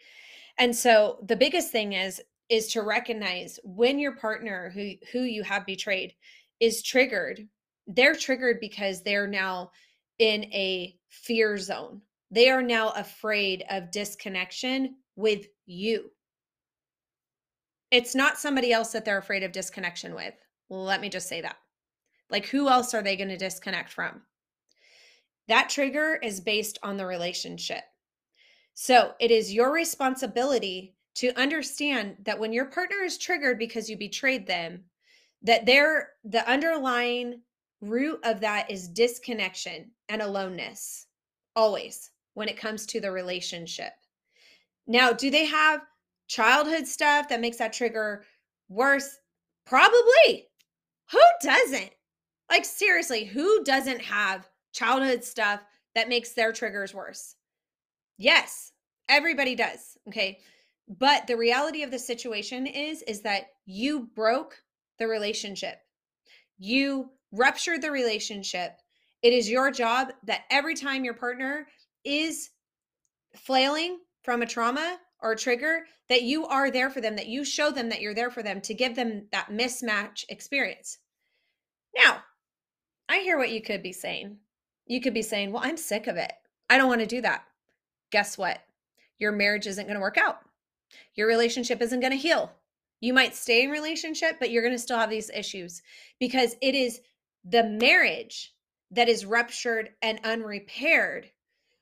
And 0.58 0.75
so 0.75 1.18
the 1.26 1.37
biggest 1.37 1.70
thing 1.70 1.92
is 1.92 2.20
is 2.50 2.68
to 2.73 2.82
recognize 2.82 3.58
when 3.64 3.99
your 3.99 4.16
partner 4.16 4.70
who 4.70 4.92
who 5.12 5.20
you 5.20 5.42
have 5.42 5.66
betrayed 5.66 6.14
is 6.61 6.82
triggered. 6.82 7.49
They're 7.87 8.14
triggered 8.14 8.58
because 8.61 9.02
they're 9.02 9.26
now 9.26 9.70
in 10.18 10.44
a 10.44 10.96
fear 11.08 11.58
zone. 11.58 12.02
They 12.30 12.49
are 12.49 12.62
now 12.62 12.90
afraid 12.90 13.64
of 13.70 13.90
disconnection 13.90 14.96
with 15.16 15.46
you. 15.66 16.11
It's 17.90 18.14
not 18.14 18.38
somebody 18.38 18.73
else 18.73 18.92
that 18.92 19.04
they're 19.04 19.18
afraid 19.18 19.42
of 19.42 19.52
disconnection 19.52 20.14
with. 20.14 20.34
Let 20.68 21.00
me 21.00 21.08
just 21.08 21.28
say 21.28 21.42
that. 21.42 21.56
Like, 22.30 22.46
who 22.46 22.68
else 22.68 22.94
are 22.94 23.02
they 23.02 23.16
going 23.16 23.28
to 23.28 23.37
disconnect 23.37 23.92
from? 23.92 24.23
That 25.46 25.68
trigger 25.68 26.18
is 26.23 26.40
based 26.40 26.78
on 26.82 26.96
the 26.96 27.06
relationship. 27.06 27.84
So 28.75 29.14
it 29.21 29.31
is 29.31 29.54
your 29.54 29.73
responsibility 29.73 30.95
to 31.16 31.33
understand 31.40 32.16
that 32.25 32.38
when 32.38 32.52
your 32.52 32.66
partner 32.66 32.99
is 33.04 33.19
triggered 33.19 33.59
because 33.59 33.88
you 33.88 33.97
betrayed 33.97 34.47
them, 34.47 34.85
that 35.43 35.64
they're 35.64 36.11
the 36.25 36.49
underlying 36.50 37.40
root 37.81 38.19
of 38.25 38.40
that 38.40 38.71
is 38.71 38.88
disconnection 38.88 39.90
and 40.09 40.23
aloneness, 40.23 41.07
always 41.54 42.11
when 42.35 42.49
it 42.49 42.57
comes 42.57 42.85
to 42.87 43.00
the 43.00 43.11
relationship. 43.11 43.93
Now, 44.87 45.12
do 45.12 45.31
they 45.31 45.45
have 45.45 45.83
childhood 46.26 46.87
stuff 46.87 47.28
that 47.28 47.40
makes 47.40 47.59
that 47.59 47.73
trigger 47.73 48.25
worse? 48.69 49.19
Probably. 49.66 50.49
Who 51.12 51.21
doesn't? 51.43 51.90
Like, 52.50 52.64
seriously, 52.64 53.25
who 53.25 53.62
doesn't 53.64 54.00
have 54.00 54.49
childhood 54.73 55.23
stuff 55.23 55.61
that 55.95 56.09
makes 56.09 56.33
their 56.33 56.52
triggers 56.52 56.93
worse? 56.93 57.37
Yes, 58.16 58.73
everybody 59.09 59.54
does. 59.54 59.99
Okay. 60.09 60.38
But 60.87 61.26
the 61.26 61.37
reality 61.37 61.83
of 61.83 61.90
the 61.90 61.99
situation 61.99 62.66
is 62.66 63.02
is 63.02 63.23
that 63.23 63.47
you 63.64 64.09
broke 64.14 64.62
the 64.99 65.09
relationship. 65.09 65.78
You 66.59 67.11
ruptured 67.33 67.83
the 67.83 67.90
relationship. 67.90 68.78
It 69.23 69.33
is 69.33 69.50
your 69.50 69.71
job 69.71 70.12
that 70.25 70.42
every 70.50 70.75
time 70.75 71.04
your 71.04 71.14
partner 71.14 71.66
is 72.04 72.50
flailing 73.35 73.99
from 74.23 74.42
a 74.42 74.47
trauma 74.47 74.99
or 75.21 75.33
a 75.33 75.37
trigger 75.37 75.87
that 76.09 76.23
you 76.23 76.47
are 76.47 76.71
there 76.71 76.90
for 76.90 77.00
them, 77.00 77.16
that 77.16 77.28
you 77.28 77.44
show 77.44 77.71
them 77.71 77.88
that 77.88 78.00
you're 78.00 78.14
there 78.14 78.30
for 78.30 78.42
them 78.42 78.61
to 78.61 78.75
give 78.75 78.94
them 78.94 79.26
that 79.33 79.49
mismatch 79.50 80.25
experience. 80.28 80.99
Now, 81.97 82.18
I 83.09 83.21
hear 83.21 83.38
what 83.38 83.50
you 83.50 83.62
could 83.62 83.83
be 83.83 83.92
saying. 83.92 84.37
You 84.87 85.00
could 85.00 85.14
be 85.14 85.23
saying, 85.23 85.50
Well, 85.50 85.62
I'm 85.64 85.78
sick 85.78 86.06
of 86.06 86.16
it. 86.16 86.33
I 86.68 86.76
don't 86.76 86.88
want 86.88 87.00
to 87.00 87.06
do 87.06 87.23
that. 87.23 87.44
Guess 88.14 88.38
what? 88.38 88.61
Your 89.18 89.33
marriage 89.33 89.66
isn't 89.66 89.87
going 89.87 89.97
to 89.97 90.00
work 90.00 90.18
out. 90.18 90.38
Your 91.16 91.26
relationship 91.26 91.83
isn't 91.83 91.99
going 91.99 92.12
to 92.12 92.16
heal. 92.16 92.52
You 93.00 93.12
might 93.12 93.35
stay 93.35 93.64
in 93.64 93.71
relationship, 93.71 94.37
but 94.38 94.52
you're 94.52 94.62
going 94.62 94.73
to 94.73 94.78
still 94.78 94.99
have 94.99 95.11
these 95.11 95.30
issues 95.30 95.83
because 96.21 96.54
it 96.62 96.76
is 96.76 97.00
the 97.44 97.64
marriage 97.64 98.54
that 98.92 99.09
is 99.09 99.26
ruptured 99.26 99.90
and 100.00 100.21
unrepaired 100.23 101.28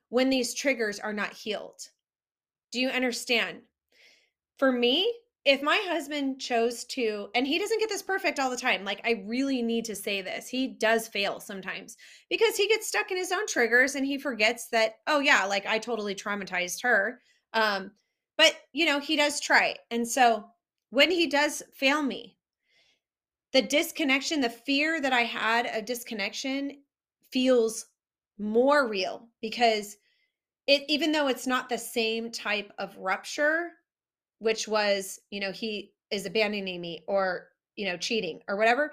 when 0.08 0.30
these 0.30 0.54
triggers 0.54 0.98
are 0.98 1.12
not 1.12 1.34
healed. 1.34 1.82
Do 2.70 2.80
you 2.80 2.88
understand? 2.88 3.58
For 4.56 4.72
me, 4.72 5.12
if 5.44 5.60
my 5.60 5.80
husband 5.88 6.40
chose 6.40 6.84
to, 6.84 7.28
and 7.34 7.46
he 7.46 7.58
doesn't 7.58 7.80
get 7.80 7.88
this 7.88 8.02
perfect 8.02 8.38
all 8.38 8.50
the 8.50 8.56
time, 8.56 8.84
like 8.84 9.00
I 9.04 9.24
really 9.26 9.60
need 9.60 9.84
to 9.86 9.96
say 9.96 10.22
this, 10.22 10.46
he 10.46 10.68
does 10.68 11.08
fail 11.08 11.40
sometimes 11.40 11.96
because 12.30 12.56
he 12.56 12.68
gets 12.68 12.86
stuck 12.86 13.10
in 13.10 13.16
his 13.16 13.32
own 13.32 13.46
triggers 13.48 13.96
and 13.96 14.06
he 14.06 14.18
forgets 14.18 14.68
that, 14.68 14.96
oh, 15.06 15.18
yeah, 15.18 15.44
like 15.44 15.66
I 15.66 15.78
totally 15.78 16.14
traumatized 16.14 16.82
her. 16.82 17.20
Um, 17.52 17.90
but, 18.38 18.54
you 18.72 18.86
know, 18.86 19.00
he 19.00 19.16
does 19.16 19.40
try. 19.40 19.76
And 19.90 20.06
so 20.06 20.44
when 20.90 21.10
he 21.10 21.26
does 21.26 21.62
fail 21.74 22.02
me, 22.02 22.36
the 23.52 23.62
disconnection, 23.62 24.40
the 24.40 24.48
fear 24.48 25.00
that 25.00 25.12
I 25.12 25.22
had 25.22 25.66
of 25.66 25.84
disconnection 25.84 26.82
feels 27.32 27.86
more 28.38 28.88
real 28.88 29.28
because 29.40 29.96
it, 30.66 30.82
even 30.88 31.10
though 31.10 31.26
it's 31.26 31.46
not 31.46 31.68
the 31.68 31.78
same 31.78 32.30
type 32.30 32.72
of 32.78 32.96
rupture, 32.96 33.70
which 34.42 34.66
was, 34.66 35.20
you 35.30 35.38
know, 35.38 35.52
he 35.52 35.92
is 36.10 36.26
abandoning 36.26 36.80
me 36.80 37.04
or, 37.06 37.48
you 37.76 37.86
know, 37.86 37.96
cheating 37.96 38.40
or 38.48 38.56
whatever, 38.56 38.92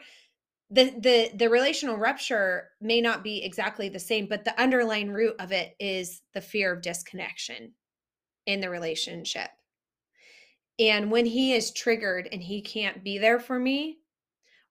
the 0.70 0.92
the 1.00 1.32
the 1.36 1.50
relational 1.50 1.98
rupture 1.98 2.70
may 2.80 3.02
not 3.02 3.24
be 3.24 3.44
exactly 3.44 3.90
the 3.90 4.00
same, 4.00 4.28
but 4.28 4.46
the 4.46 4.62
underlying 4.62 5.12
root 5.12 5.36
of 5.40 5.52
it 5.52 5.76
is 5.80 6.22
the 6.36 6.42
fear 6.42 6.72
of 6.72 6.84
disconnection 6.84 7.74
in 8.46 8.62
the 8.62 8.70
relationship. 8.70 9.50
And 10.78 11.12
when 11.12 11.26
he 11.26 11.54
is 11.54 11.72
triggered 11.72 12.30
and 12.32 12.44
he 12.44 12.62
can't 12.62 13.04
be 13.04 13.18
there 13.18 13.40
for 13.40 13.58
me, 13.58 13.98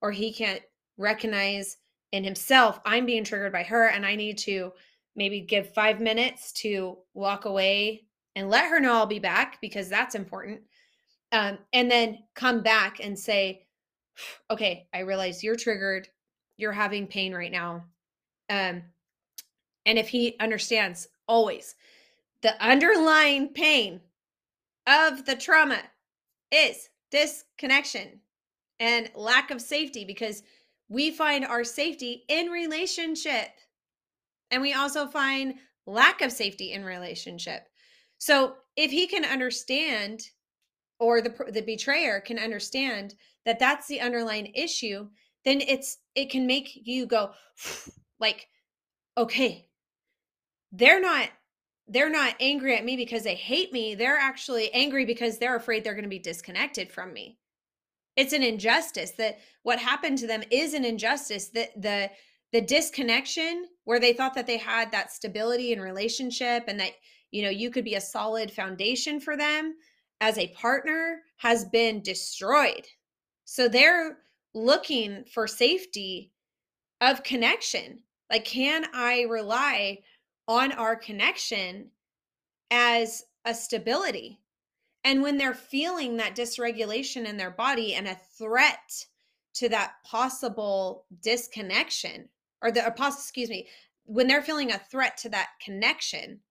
or 0.01 0.11
he 0.11 0.31
can't 0.31 0.61
recognize 0.97 1.77
in 2.13 2.23
himself, 2.23 2.79
I'm 2.85 3.05
being 3.05 3.25
triggered 3.25 3.51
by 3.51 3.63
her, 3.63 3.87
and 3.87 4.05
I 4.05 4.15
need 4.15 4.37
to 4.39 4.71
maybe 5.15 5.41
give 5.41 5.73
five 5.73 5.99
minutes 5.99 6.53
to 6.53 6.99
walk 7.13 7.43
away 7.43 8.05
and 8.39 8.49
let 8.49 8.69
her 8.69 8.79
know 8.79 8.93
I'll 8.93 9.05
be 9.05 9.19
back 9.19 9.59
because 9.59 9.89
that's 9.89 10.15
important 10.15 10.61
um, 11.33 11.57
and 11.73 11.91
then 11.91 12.19
come 12.35 12.61
back 12.61 12.99
and 13.03 13.19
say 13.19 13.65
okay 14.51 14.87
i 14.93 14.99
realize 14.99 15.43
you're 15.43 15.55
triggered 15.55 16.07
you're 16.57 16.71
having 16.71 17.05
pain 17.05 17.33
right 17.33 17.51
now 17.51 17.83
um, 18.49 18.81
and 19.85 19.99
if 19.99 20.07
he 20.07 20.35
understands 20.39 21.07
always 21.27 21.75
the 22.41 22.61
underlying 22.65 23.49
pain 23.49 23.99
of 24.87 25.25
the 25.25 25.35
trauma 25.35 25.81
is 26.51 26.89
disconnection 27.11 28.21
and 28.79 29.11
lack 29.15 29.51
of 29.51 29.61
safety 29.61 30.05
because 30.05 30.43
we 30.87 31.11
find 31.11 31.45
our 31.45 31.65
safety 31.65 32.23
in 32.29 32.47
relationship 32.47 33.49
and 34.49 34.61
we 34.61 34.73
also 34.73 35.05
find 35.05 35.55
lack 35.85 36.21
of 36.21 36.31
safety 36.31 36.71
in 36.71 36.85
relationship 36.85 37.68
so 38.19 38.53
if 38.75 38.91
he 38.91 39.07
can 39.07 39.25
understand 39.25 40.21
or 40.99 41.21
the 41.21 41.33
the 41.51 41.61
betrayer 41.61 42.19
can 42.19 42.37
understand 42.37 43.15
that 43.45 43.59
that's 43.59 43.87
the 43.87 43.99
underlying 43.99 44.51
issue 44.53 45.07
then 45.45 45.61
it's 45.61 45.97
it 46.13 46.29
can 46.29 46.45
make 46.45 46.69
you 46.85 47.07
go 47.07 47.31
like 48.19 48.47
okay 49.17 49.69
they're 50.71 51.01
not 51.01 51.29
they're 51.87 52.09
not 52.09 52.35
angry 52.39 52.77
at 52.77 52.85
me 52.85 52.95
because 52.95 53.23
they 53.23 53.35
hate 53.35 53.73
me 53.73 53.95
they're 53.95 54.17
actually 54.17 54.71
angry 54.73 55.05
because 55.05 55.37
they're 55.37 55.55
afraid 55.55 55.83
they're 55.83 55.93
going 55.93 56.03
to 56.03 56.09
be 56.09 56.19
disconnected 56.19 56.91
from 56.91 57.11
me. 57.13 57.37
It's 58.15 58.33
an 58.33 58.43
injustice 58.43 59.11
that 59.11 59.39
what 59.63 59.79
happened 59.79 60.17
to 60.19 60.27
them 60.27 60.43
is 60.51 60.73
an 60.73 60.85
injustice 60.85 61.49
that 61.49 61.69
the 61.81 62.11
the 62.51 62.61
disconnection 62.61 63.65
where 63.83 63.99
they 63.99 64.13
thought 64.13 64.33
that 64.33 64.47
they 64.47 64.57
had 64.57 64.91
that 64.91 65.11
stability 65.11 65.71
in 65.71 65.79
relationship 65.79 66.63
and 66.67 66.79
that 66.79 66.93
you 67.31 67.41
know 67.43 67.49
you 67.49 67.69
could 67.69 67.85
be 67.85 67.95
a 67.95 68.01
solid 68.01 68.51
foundation 68.51 69.19
for 69.19 69.37
them 69.37 69.75
as 70.21 70.37
a 70.37 70.47
partner 70.49 71.21
has 71.37 71.65
been 71.65 72.01
destroyed. 72.01 72.85
So 73.45 73.67
they're 73.67 74.17
looking 74.53 75.23
for 75.25 75.47
safety 75.47 76.31
of 77.01 77.23
connection. 77.23 77.99
Like, 78.29 78.45
can 78.45 78.85
I 78.93 79.21
rely 79.23 79.99
on 80.47 80.71
our 80.73 80.95
connection 80.95 81.89
as 82.69 83.23
a 83.45 83.53
stability? 83.53 84.39
And 85.03 85.21
when 85.21 85.37
they're 85.37 85.53
feeling 85.53 86.17
that 86.17 86.35
dysregulation 86.35 87.25
in 87.25 87.37
their 87.37 87.51
body 87.51 87.95
and 87.95 88.07
a 88.07 88.19
threat 88.37 89.05
to 89.55 89.69
that 89.69 89.93
possible 90.05 91.05
disconnection, 91.21 92.27
or 92.61 92.71
the, 92.71 92.85
apostle, 92.85 93.19
excuse 93.19 93.49
me, 93.49 93.67
when 94.03 94.27
they're 94.27 94.41
feeling 94.41 94.71
a 94.71 94.77
threat 94.77 95.17
to 95.17 95.29
that 95.29 95.49
connection 95.63 96.41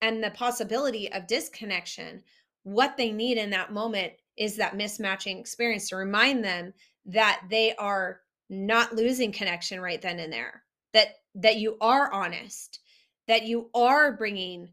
and 0.00 0.22
the 0.22 0.30
possibility 0.30 1.10
of 1.12 1.26
disconnection, 1.26 2.22
what 2.62 2.96
they 2.96 3.12
need 3.12 3.38
in 3.38 3.50
that 3.50 3.72
moment 3.72 4.12
is 4.36 4.56
that 4.56 4.76
mismatching 4.76 5.40
experience 5.40 5.88
to 5.88 5.96
remind 5.96 6.44
them 6.44 6.72
that 7.06 7.42
they 7.50 7.74
are 7.76 8.20
not 8.50 8.94
losing 8.94 9.32
connection 9.32 9.80
right 9.80 10.00
then 10.00 10.18
and 10.18 10.32
there 10.32 10.62
that 10.94 11.08
that 11.34 11.56
you 11.56 11.76
are 11.80 12.10
honest 12.12 12.80
that 13.26 13.44
you 13.44 13.68
are 13.74 14.16
bringing 14.16 14.68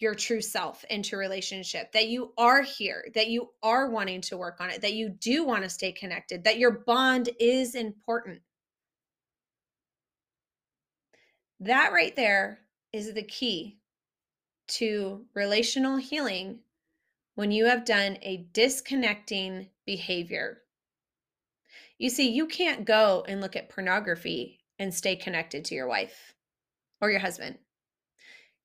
your 0.00 0.14
true 0.14 0.40
self 0.40 0.84
into 0.90 1.16
relationship 1.16 1.92
that 1.92 2.08
you 2.08 2.32
are 2.36 2.62
here 2.62 3.06
that 3.14 3.28
you 3.28 3.50
are 3.62 3.88
wanting 3.90 4.20
to 4.20 4.36
work 4.36 4.60
on 4.60 4.70
it 4.70 4.80
that 4.80 4.94
you 4.94 5.08
do 5.08 5.44
want 5.44 5.62
to 5.62 5.70
stay 5.70 5.92
connected 5.92 6.42
that 6.42 6.58
your 6.58 6.70
bond 6.70 7.28
is 7.38 7.74
important. 7.74 8.40
That 11.60 11.92
right 11.92 12.16
there 12.16 12.60
is 12.92 13.12
the 13.12 13.22
key 13.22 13.79
to 14.70 15.26
relational 15.34 15.96
healing 15.96 16.60
when 17.34 17.50
you 17.50 17.66
have 17.66 17.84
done 17.84 18.18
a 18.22 18.48
disconnecting 18.52 19.68
behavior. 19.86 20.62
You 21.98 22.10
see, 22.10 22.30
you 22.30 22.46
can't 22.46 22.84
go 22.84 23.24
and 23.28 23.40
look 23.40 23.56
at 23.56 23.68
pornography 23.68 24.60
and 24.78 24.92
stay 24.92 25.16
connected 25.16 25.64
to 25.66 25.74
your 25.74 25.86
wife 25.86 26.34
or 27.00 27.10
your 27.10 27.20
husband. 27.20 27.58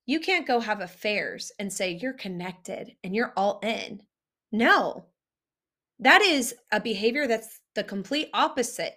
You 0.06 0.20
can't 0.20 0.46
go 0.46 0.60
have 0.60 0.80
affairs 0.80 1.52
and 1.58 1.72
say 1.72 1.92
you're 1.92 2.12
connected 2.12 2.96
and 3.02 3.14
you're 3.14 3.32
all 3.36 3.60
in. 3.62 4.02
No, 4.52 5.06
that 5.98 6.22
is 6.22 6.54
a 6.70 6.80
behavior 6.80 7.26
that's 7.26 7.60
the 7.74 7.84
complete 7.84 8.30
opposite. 8.32 8.94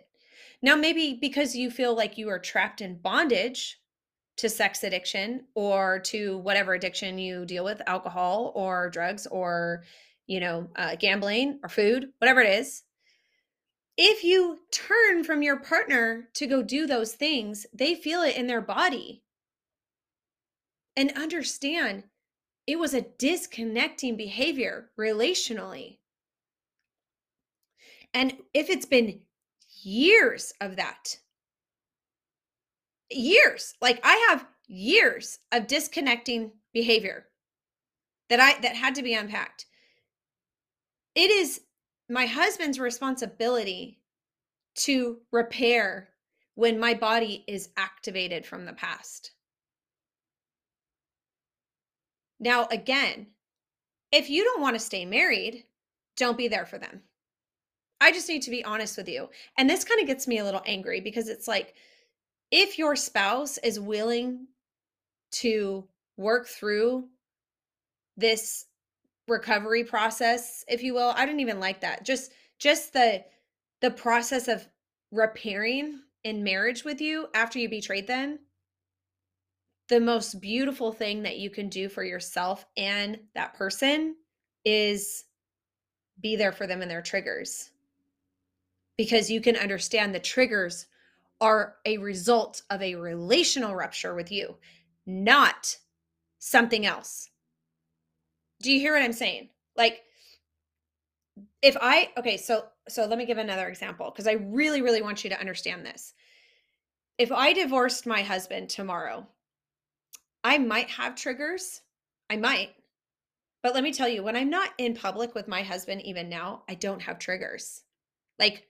Now, 0.62 0.76
maybe 0.76 1.18
because 1.20 1.56
you 1.56 1.72
feel 1.72 1.96
like 1.96 2.18
you 2.18 2.30
are 2.30 2.40
trapped 2.40 2.82
in 2.82 3.00
bondage 3.00 3.79
to 4.40 4.48
sex 4.48 4.84
addiction 4.84 5.44
or 5.54 6.00
to 6.00 6.38
whatever 6.38 6.74
addiction 6.74 7.18
you 7.18 7.46
deal 7.46 7.66
with 7.66 7.82
alcohol 7.88 8.54
or 8.56 8.90
drugs 8.90 9.28
or 9.28 9.84
you 10.28 10.40
know 10.40 10.70
uh, 10.78 10.96
gambling 10.96 11.60
or 11.62 11.68
food 11.68 12.10
whatever 12.20 12.40
it 12.40 12.60
is. 12.60 12.84
If 13.98 14.24
you 14.24 14.60
turn 14.72 15.26
from 15.26 15.44
your 15.44 15.60
partner 15.60 16.30
to 16.36 16.48
go 16.48 16.64
do 16.64 16.88
those 16.88 17.14
things 17.14 17.66
they 17.74 17.96
feel 17.96 18.22
it 18.22 18.38
in 18.38 18.48
their 18.48 18.62
body. 18.62 19.24
And 20.96 21.12
understand 21.18 22.04
it 22.66 22.80
was 22.80 22.94
a 22.94 23.02
disconnecting 23.02 24.16
behavior 24.16 24.90
relationally. 24.98 25.98
And 28.14 28.38
if 28.54 28.70
it's 28.70 28.86
been 28.86 29.22
years 29.82 30.54
of 30.62 30.78
that 30.78 31.18
years. 33.10 33.76
Like 33.82 34.00
I 34.04 34.28
have 34.30 34.46
years 34.68 35.40
of 35.52 35.68
disconnecting 35.68 36.52
behavior 36.74 37.26
that 38.30 38.40
I 38.40 38.60
that 38.62 38.76
had 38.76 38.96
to 38.96 39.04
be 39.04 39.14
unpacked. 39.14 39.66
It 41.16 41.32
is 41.32 41.62
my 42.10 42.26
husband's 42.26 42.80
responsibility 42.80 44.00
to 44.76 45.18
repair 45.32 46.10
when 46.56 46.80
my 46.80 46.94
body 46.94 47.44
is 47.48 47.70
activated 47.78 48.46
from 48.46 48.66
the 48.66 48.74
past. 48.74 49.32
Now, 52.40 52.68
again, 52.72 53.28
if 54.12 54.30
you 54.30 54.44
don't 54.44 54.62
want 54.62 54.76
to 54.76 54.80
stay 54.80 55.06
married, 55.06 55.66
don't 56.16 56.38
be 56.38 56.48
there 56.48 56.66
for 56.66 56.78
them. 56.78 57.02
I 58.02 58.12
just 58.12 58.30
need 58.30 58.44
to 58.44 58.52
be 58.52 58.64
honest 58.64 58.98
with 58.98 59.10
you. 59.10 59.30
And 59.58 59.70
this 59.70 59.84
kind 59.84 60.00
of 60.00 60.08
gets 60.08 60.28
me 60.28 60.40
a 60.40 60.44
little 60.44 60.64
angry 60.66 61.02
because 61.02 61.28
it's 61.28 61.48
like, 61.48 61.76
if 62.52 62.78
your 62.78 62.96
spouse 62.96 63.58
is 63.60 63.80
willing 63.80 64.48
to 65.32 65.88
work 66.18 66.48
through 66.48 67.06
this 68.18 68.66
recovery 69.28 69.84
process 69.84 70.66
if 70.68 70.82
you 70.82 70.94
will 70.94 71.14
i 71.16 71.26
don't 71.26 71.40
even 71.40 71.60
like 71.60 71.82
that 71.82 72.04
just 72.04 72.32
just 72.58 72.94
the 72.94 73.24
the 73.82 73.92
process 73.92 74.48
of 74.48 74.68
repairing 75.12 76.00
in 76.24 76.44
marriage 76.44 76.84
with 76.84 77.00
you 77.00 77.28
after 77.34 77.60
you 77.60 77.70
betrayed 77.70 78.08
them 78.08 78.40
the 79.90 80.00
most 80.00 80.40
beautiful 80.40 80.92
thing 80.92 81.24
that 81.24 81.38
you 81.38 81.50
can 81.50 81.68
do 81.68 81.90
for 81.90 82.04
yourself 82.04 82.66
and 82.78 83.20
that 83.34 83.56
person 83.56 84.16
is 84.64 85.26
be 86.22 86.36
there 86.36 86.52
for 86.52 86.68
them 86.68 86.82
and 86.82 86.92
their 86.92 87.02
triggers. 87.02 87.72
Because 88.98 89.32
you 89.32 89.42
can 89.42 89.56
understand 89.56 90.14
the 90.14 90.20
triggers 90.20 90.86
are 91.42 91.76
a 91.86 91.98
result 91.98 92.64
of 92.70 92.82
a 92.82 92.96
relational 92.96 93.76
rupture 93.76 94.14
with 94.14 94.32
you, 94.32 94.56
not 95.06 95.78
something 96.40 96.86
else. 96.86 97.30
Do 98.62 98.72
you 98.72 98.80
hear 98.80 98.94
what 98.94 99.04
I'm 99.04 99.14
saying? 99.14 99.50
Like 99.76 100.02
if 101.62 101.78
I 101.80 102.12
okay, 102.18 102.38
so 102.38 102.66
so 102.88 103.06
let 103.06 103.18
me 103.18 103.26
give 103.26 103.38
another 103.38 103.68
example 103.68 104.12
because 104.12 104.28
I 104.28 104.34
really 104.34 104.82
really 104.82 105.02
want 105.02 105.24
you 105.24 105.30
to 105.30 105.40
understand 105.40 105.86
this. 105.86 106.14
If 107.18 107.32
I 107.32 107.54
divorced 107.54 108.06
my 108.06 108.22
husband 108.22 108.70
tomorrow, 108.70 109.28
I 110.44 110.58
might 110.58 110.90
have 110.90 111.16
triggers. 111.16 111.82
I 112.30 112.38
might. 112.38 112.70
But 113.62 113.74
let 113.74 113.84
me 113.84 113.92
tell 113.92 114.08
you, 114.08 114.24
when 114.24 114.38
I'm 114.38 114.50
not 114.50 114.70
in 114.78 114.94
public 114.96 115.36
with 115.36 115.48
my 115.48 115.64
husband 115.64 116.02
even 116.04 116.30
now, 116.30 116.64
I 116.70 116.76
don't 116.76 117.02
have 117.02 117.20
triggers. 117.20 117.84
Like 118.38 118.68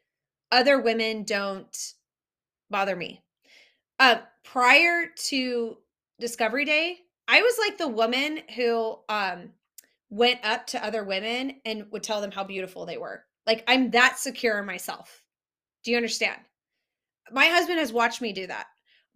other 0.51 0.79
women 0.79 1.23
don't 1.23 1.93
bother 2.69 2.95
me. 2.95 3.21
Uh, 3.99 4.17
prior 4.43 5.07
to 5.27 5.77
Discovery 6.19 6.65
Day, 6.65 6.97
I 7.27 7.41
was 7.41 7.55
like 7.59 7.77
the 7.77 7.87
woman 7.87 8.41
who 8.55 8.97
um 9.09 9.51
went 10.09 10.39
up 10.43 10.65
to 10.67 10.83
other 10.83 11.03
women 11.03 11.61
and 11.65 11.85
would 11.91 12.03
tell 12.03 12.21
them 12.21 12.31
how 12.31 12.43
beautiful 12.43 12.85
they 12.85 12.97
were. 12.97 13.23
Like 13.45 13.63
I'm 13.67 13.91
that 13.91 14.17
secure 14.17 14.59
in 14.59 14.65
myself. 14.65 15.23
Do 15.83 15.91
you 15.91 15.97
understand? 15.97 16.39
My 17.31 17.45
husband 17.45 17.79
has 17.79 17.93
watched 17.93 18.21
me 18.21 18.33
do 18.33 18.47
that. 18.47 18.65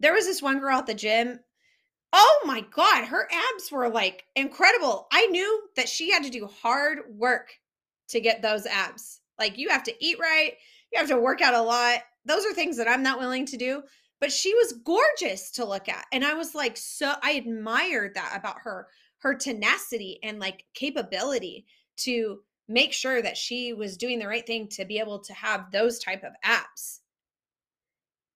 There 0.00 0.12
was 0.12 0.26
this 0.26 0.42
one 0.42 0.60
girl 0.60 0.78
at 0.78 0.86
the 0.86 0.94
gym. 0.94 1.40
Oh 2.12 2.42
my 2.44 2.64
God, 2.70 3.06
her 3.06 3.28
abs 3.30 3.72
were 3.72 3.88
like 3.88 4.24
incredible. 4.36 5.08
I 5.12 5.26
knew 5.26 5.62
that 5.76 5.88
she 5.88 6.12
had 6.12 6.22
to 6.22 6.30
do 6.30 6.48
hard 6.62 7.00
work 7.16 7.52
to 8.08 8.20
get 8.20 8.40
those 8.40 8.66
abs. 8.66 9.20
Like 9.38 9.58
you 9.58 9.70
have 9.70 9.82
to 9.84 10.04
eat 10.04 10.18
right, 10.20 10.52
you 10.92 10.98
have 11.00 11.08
to 11.08 11.18
work 11.18 11.40
out 11.40 11.54
a 11.54 11.62
lot 11.62 12.00
those 12.24 12.44
are 12.44 12.52
things 12.52 12.76
that 12.78 12.88
I'm 12.88 13.02
not 13.02 13.18
willing 13.18 13.46
to 13.46 13.56
do. 13.56 13.82
But 14.20 14.32
she 14.32 14.54
was 14.54 14.80
gorgeous 14.84 15.50
to 15.52 15.64
look 15.64 15.88
at. 15.88 16.06
And 16.12 16.24
I 16.24 16.34
was 16.34 16.54
like, 16.54 16.76
so 16.76 17.12
I 17.22 17.32
admired 17.32 18.14
that 18.14 18.32
about 18.34 18.56
her, 18.62 18.86
her 19.18 19.34
tenacity 19.34 20.18
and 20.22 20.38
like 20.38 20.64
capability 20.72 21.66
to 21.98 22.40
make 22.68 22.92
sure 22.92 23.20
that 23.20 23.36
she 23.36 23.72
was 23.72 23.96
doing 23.96 24.18
the 24.18 24.28
right 24.28 24.46
thing 24.46 24.68
to 24.68 24.84
be 24.84 24.98
able 24.98 25.18
to 25.18 25.34
have 25.34 25.70
those 25.70 25.98
type 25.98 26.22
of 26.24 26.32
apps. 26.44 27.00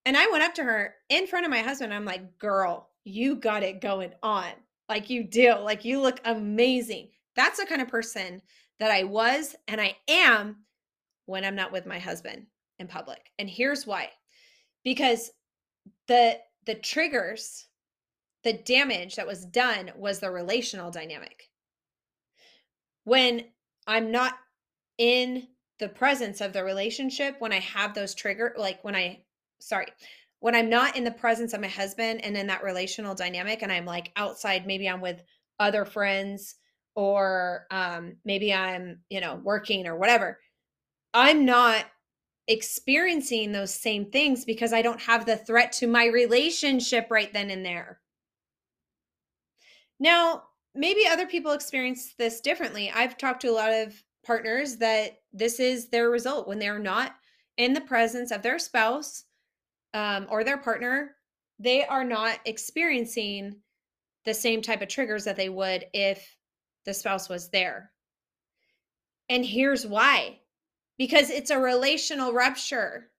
And 0.05 0.15
I 0.15 0.27
went 0.27 0.43
up 0.43 0.53
to 0.55 0.63
her 0.63 0.95
in 1.09 1.27
front 1.27 1.45
of 1.45 1.51
my 1.51 1.61
husband. 1.61 1.93
I'm 1.93 2.05
like, 2.05 2.37
girl, 2.37 2.89
you 3.03 3.35
got 3.35 3.63
it 3.63 3.81
going 3.81 4.11
on. 4.21 4.49
Like 4.87 5.09
you 5.09 5.23
do. 5.23 5.55
Like 5.59 5.85
you 5.85 6.01
look 6.01 6.19
amazing. 6.25 7.09
That's 7.35 7.59
the 7.59 7.65
kind 7.65 7.81
of 7.81 7.87
person 7.87 8.41
that 8.79 8.91
I 8.91 9.03
was 9.03 9.55
and 9.67 9.79
I 9.81 9.95
am 10.07 10.57
when 11.25 11.45
I'm 11.45 11.55
not 11.55 11.71
with 11.71 11.85
my 11.85 11.99
husband 11.99 12.47
in 12.79 12.87
public. 12.87 13.31
And 13.37 13.49
here's 13.49 13.85
why. 13.85 14.09
Because 14.83 15.31
the 16.07 16.39
the 16.65 16.75
triggers, 16.75 17.67
the 18.43 18.53
damage 18.53 19.15
that 19.15 19.27
was 19.27 19.45
done 19.45 19.91
was 19.95 20.19
the 20.19 20.31
relational 20.31 20.91
dynamic. 20.91 21.49
When 23.03 23.45
I'm 23.87 24.11
not 24.11 24.33
in 24.97 25.47
the 25.79 25.89
presence 25.89 26.41
of 26.41 26.53
the 26.53 26.63
relationship, 26.63 27.35
when 27.39 27.53
I 27.53 27.59
have 27.59 27.93
those 27.93 28.13
trigger 28.15 28.53
like 28.57 28.83
when 28.83 28.95
I 28.95 29.23
sorry, 29.59 29.87
when 30.39 30.55
I'm 30.55 30.69
not 30.69 30.95
in 30.95 31.03
the 31.03 31.11
presence 31.11 31.53
of 31.53 31.61
my 31.61 31.67
husband 31.67 32.23
and 32.23 32.37
in 32.37 32.47
that 32.47 32.63
relational 32.63 33.15
dynamic 33.15 33.61
and 33.61 33.71
I'm 33.71 33.85
like 33.85 34.11
outside, 34.15 34.67
maybe 34.67 34.87
I'm 34.87 35.01
with 35.01 35.21
other 35.59 35.85
friends 35.85 36.55
or 36.95 37.65
um 37.71 38.15
maybe 38.25 38.53
I'm, 38.53 38.99
you 39.09 39.21
know, 39.21 39.35
working 39.43 39.87
or 39.87 39.97
whatever. 39.97 40.39
I'm 41.13 41.45
not 41.45 41.85
experiencing 42.49 43.51
those 43.51 43.73
same 43.73 44.05
things 44.05 44.43
because 44.43 44.73
I 44.73 44.81
don't 44.81 44.99
have 45.01 45.25
the 45.25 45.37
threat 45.37 45.71
to 45.73 45.87
my 45.87 46.07
relationship 46.07 47.07
right 47.09 47.31
then 47.31 47.51
and 47.51 47.63
there. 47.63 48.01
Now, 49.99 50.43
maybe 50.73 51.07
other 51.07 51.27
people 51.27 51.51
experience 51.51 52.15
this 52.17 52.41
differently. 52.41 52.91
I've 52.93 53.17
talked 53.17 53.41
to 53.41 53.49
a 53.49 53.53
lot 53.53 53.71
of 53.71 54.03
partners 54.25 54.77
that 54.77 55.19
this 55.31 55.59
is 55.59 55.89
their 55.89 56.09
result 56.09 56.47
when 56.47 56.59
they're 56.59 56.79
not 56.79 57.15
in 57.57 57.73
the 57.73 57.81
presence 57.81 58.31
of 58.31 58.41
their 58.41 58.57
spouse 58.57 59.25
um, 59.93 60.25
or 60.29 60.43
their 60.43 60.57
partner, 60.57 61.15
they 61.59 61.85
are 61.85 62.03
not 62.03 62.39
experiencing 62.45 63.57
the 64.25 64.33
same 64.33 64.61
type 64.61 64.81
of 64.81 64.87
triggers 64.87 65.25
that 65.25 65.35
they 65.35 65.49
would 65.49 65.85
if 65.93 66.35
the 66.85 66.93
spouse 66.93 67.29
was 67.29 67.49
there. 67.49 67.91
And 69.27 69.45
here's 69.45 69.85
why 69.85 70.38
because 70.99 71.29
it's 71.31 71.49
a 71.49 71.57
relational 71.57 72.33
rupture. 72.33 73.09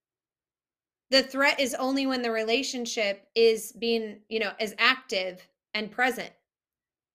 The 1.10 1.22
threat 1.22 1.58
is 1.58 1.74
only 1.74 2.06
when 2.06 2.22
the 2.22 2.30
relationship 2.30 3.26
is 3.34 3.72
being, 3.72 4.20
you 4.28 4.38
know, 4.38 4.52
is 4.60 4.76
active 4.78 5.48
and 5.74 5.90
present. 5.90 6.30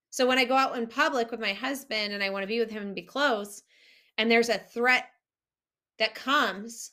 So 0.09 0.27
when 0.27 0.39
I 0.39 0.45
go 0.45 0.55
out 0.55 0.75
in 0.75 0.87
public 0.87 1.29
with 1.31 1.39
my 1.39 1.53
husband 1.53 2.13
and 2.13 2.23
I 2.23 2.31
want 2.31 2.43
to 2.43 2.47
be 2.47 2.59
with 2.59 2.71
him 2.71 2.83
and 2.83 2.95
be 2.95 3.03
close, 3.03 3.61
and 4.17 4.29
there's 4.29 4.49
a 4.49 4.57
threat 4.57 5.05
that 5.99 6.15
comes, 6.15 6.91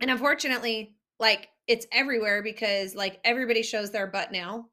and 0.00 0.10
unfortunately, 0.10 0.96
like 1.18 1.48
it's 1.68 1.86
everywhere 1.92 2.42
because 2.42 2.94
like 2.94 3.20
everybody 3.22 3.62
shows 3.62 3.90
their 3.90 4.06
butt 4.08 4.32
now 4.32 4.66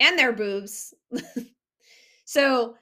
and 0.00 0.18
their 0.18 0.32
boobs. 0.32 0.94
so 2.24 2.74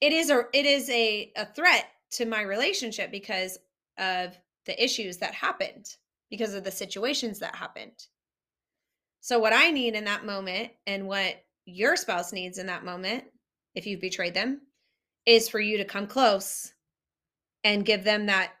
it 0.00 0.12
is 0.12 0.28
a 0.28 0.42
it 0.52 0.66
is 0.66 0.90
a, 0.90 1.32
a 1.36 1.46
threat 1.46 1.86
to 2.10 2.26
my 2.26 2.42
relationship 2.42 3.10
because 3.10 3.58
of 3.98 4.36
the 4.66 4.82
issues 4.82 5.18
that 5.18 5.34
happened 5.34 5.86
because 6.30 6.54
of 6.54 6.64
the 6.64 6.70
situations 6.70 7.38
that 7.38 7.54
happened. 7.54 8.06
So, 9.20 9.38
what 9.38 9.52
I 9.52 9.70
need 9.70 9.94
in 9.94 10.04
that 10.04 10.24
moment 10.24 10.70
and 10.86 11.06
what 11.06 11.36
your 11.64 11.96
spouse 11.96 12.32
needs 12.32 12.58
in 12.58 12.66
that 12.66 12.84
moment, 12.84 13.24
if 13.74 13.86
you've 13.86 14.00
betrayed 14.00 14.34
them, 14.34 14.60
is 15.24 15.48
for 15.48 15.60
you 15.60 15.78
to 15.78 15.84
come 15.84 16.06
close 16.06 16.72
and 17.64 17.84
give 17.84 18.04
them 18.04 18.26
that 18.26 18.52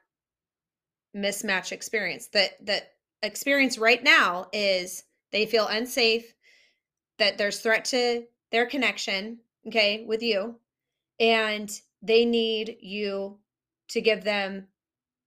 mismatch 1.16 1.72
experience. 1.72 2.28
That 2.28 2.64
that 2.66 2.92
experience 3.22 3.78
right 3.78 4.02
now 4.02 4.48
is 4.52 5.04
they 5.32 5.46
feel 5.46 5.68
unsafe, 5.68 6.34
that 7.18 7.38
there's 7.38 7.60
threat 7.60 7.84
to 7.86 8.24
their 8.50 8.66
connection, 8.66 9.38
okay, 9.68 10.04
with 10.06 10.22
you, 10.22 10.56
and 11.18 11.70
they 12.02 12.24
need 12.24 12.76
you 12.80 13.38
to 13.88 14.00
give 14.00 14.24
them 14.24 14.68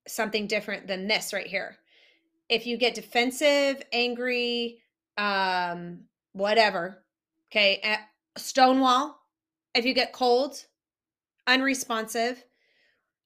something 0.09 0.47
different 0.47 0.87
than 0.87 1.07
this 1.07 1.33
right 1.33 1.47
here. 1.47 1.77
If 2.49 2.65
you 2.65 2.77
get 2.77 2.95
defensive, 2.95 3.81
angry, 3.91 4.81
um, 5.17 6.01
whatever, 6.33 7.03
Okay. 7.51 7.97
Stonewall, 8.37 9.19
if 9.73 9.85
you 9.85 9.93
get 9.93 10.13
cold, 10.13 10.65
unresponsive, 11.47 12.43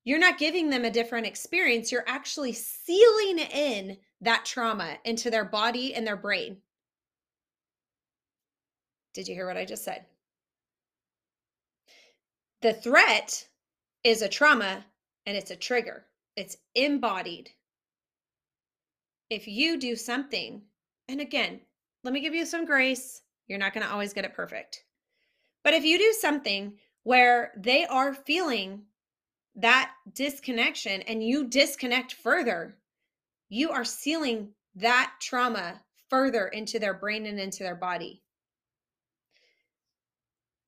you're 0.05 0.19
not 0.19 0.37
giving 0.37 0.69
them 0.69 0.85
a 0.85 0.91
different 0.91 1.27
experience. 1.27 1.91
You're 1.91 2.07
actually 2.07 2.53
sealing 2.53 3.39
in 3.39 3.97
that 4.21 4.45
trauma 4.45 4.97
into 5.03 5.29
their 5.29 5.45
body 5.45 5.93
and 5.93 6.07
their 6.07 6.17
brain. 6.17 6.57
Did 9.13 9.27
you 9.27 9.35
hear 9.35 9.45
what 9.45 9.57
I 9.57 9.65
just 9.65 9.83
said? 9.83 10.05
The 12.61 12.73
threat 12.73 13.47
is 14.03 14.21
a 14.21 14.29
trauma 14.29 14.85
and 15.25 15.35
it's 15.35 15.51
a 15.51 15.55
trigger, 15.55 16.05
it's 16.35 16.57
embodied. 16.75 17.49
If 19.29 19.47
you 19.47 19.79
do 19.79 19.95
something, 19.95 20.63
and 21.07 21.21
again, 21.21 21.61
let 22.03 22.13
me 22.13 22.21
give 22.21 22.33
you 22.33 22.45
some 22.45 22.65
grace, 22.65 23.21
you're 23.47 23.59
not 23.59 23.73
going 23.73 23.85
to 23.85 23.91
always 23.91 24.13
get 24.13 24.25
it 24.25 24.33
perfect. 24.33 24.83
But 25.63 25.73
if 25.73 25.83
you 25.83 25.97
do 25.97 26.13
something 26.19 26.73
where 27.03 27.51
they 27.57 27.85
are 27.85 28.13
feeling 28.13 28.83
that 29.55 29.91
disconnection 30.13 31.01
and 31.03 31.23
you 31.23 31.47
disconnect 31.47 32.13
further, 32.13 32.77
you 33.49 33.71
are 33.71 33.85
sealing 33.85 34.49
that 34.75 35.13
trauma 35.19 35.81
further 36.09 36.47
into 36.47 36.79
their 36.79 36.93
brain 36.93 37.25
and 37.25 37.39
into 37.39 37.63
their 37.63 37.75
body. 37.75 38.23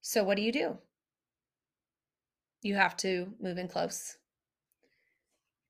So, 0.01 0.23
what 0.23 0.38
do 0.38 0.43
you 0.43 0.51
do? 0.51 0.78
You 2.62 2.75
have 2.75 2.95
to 2.97 3.34
move 3.41 3.58
in 3.58 3.67
close. 3.67 4.17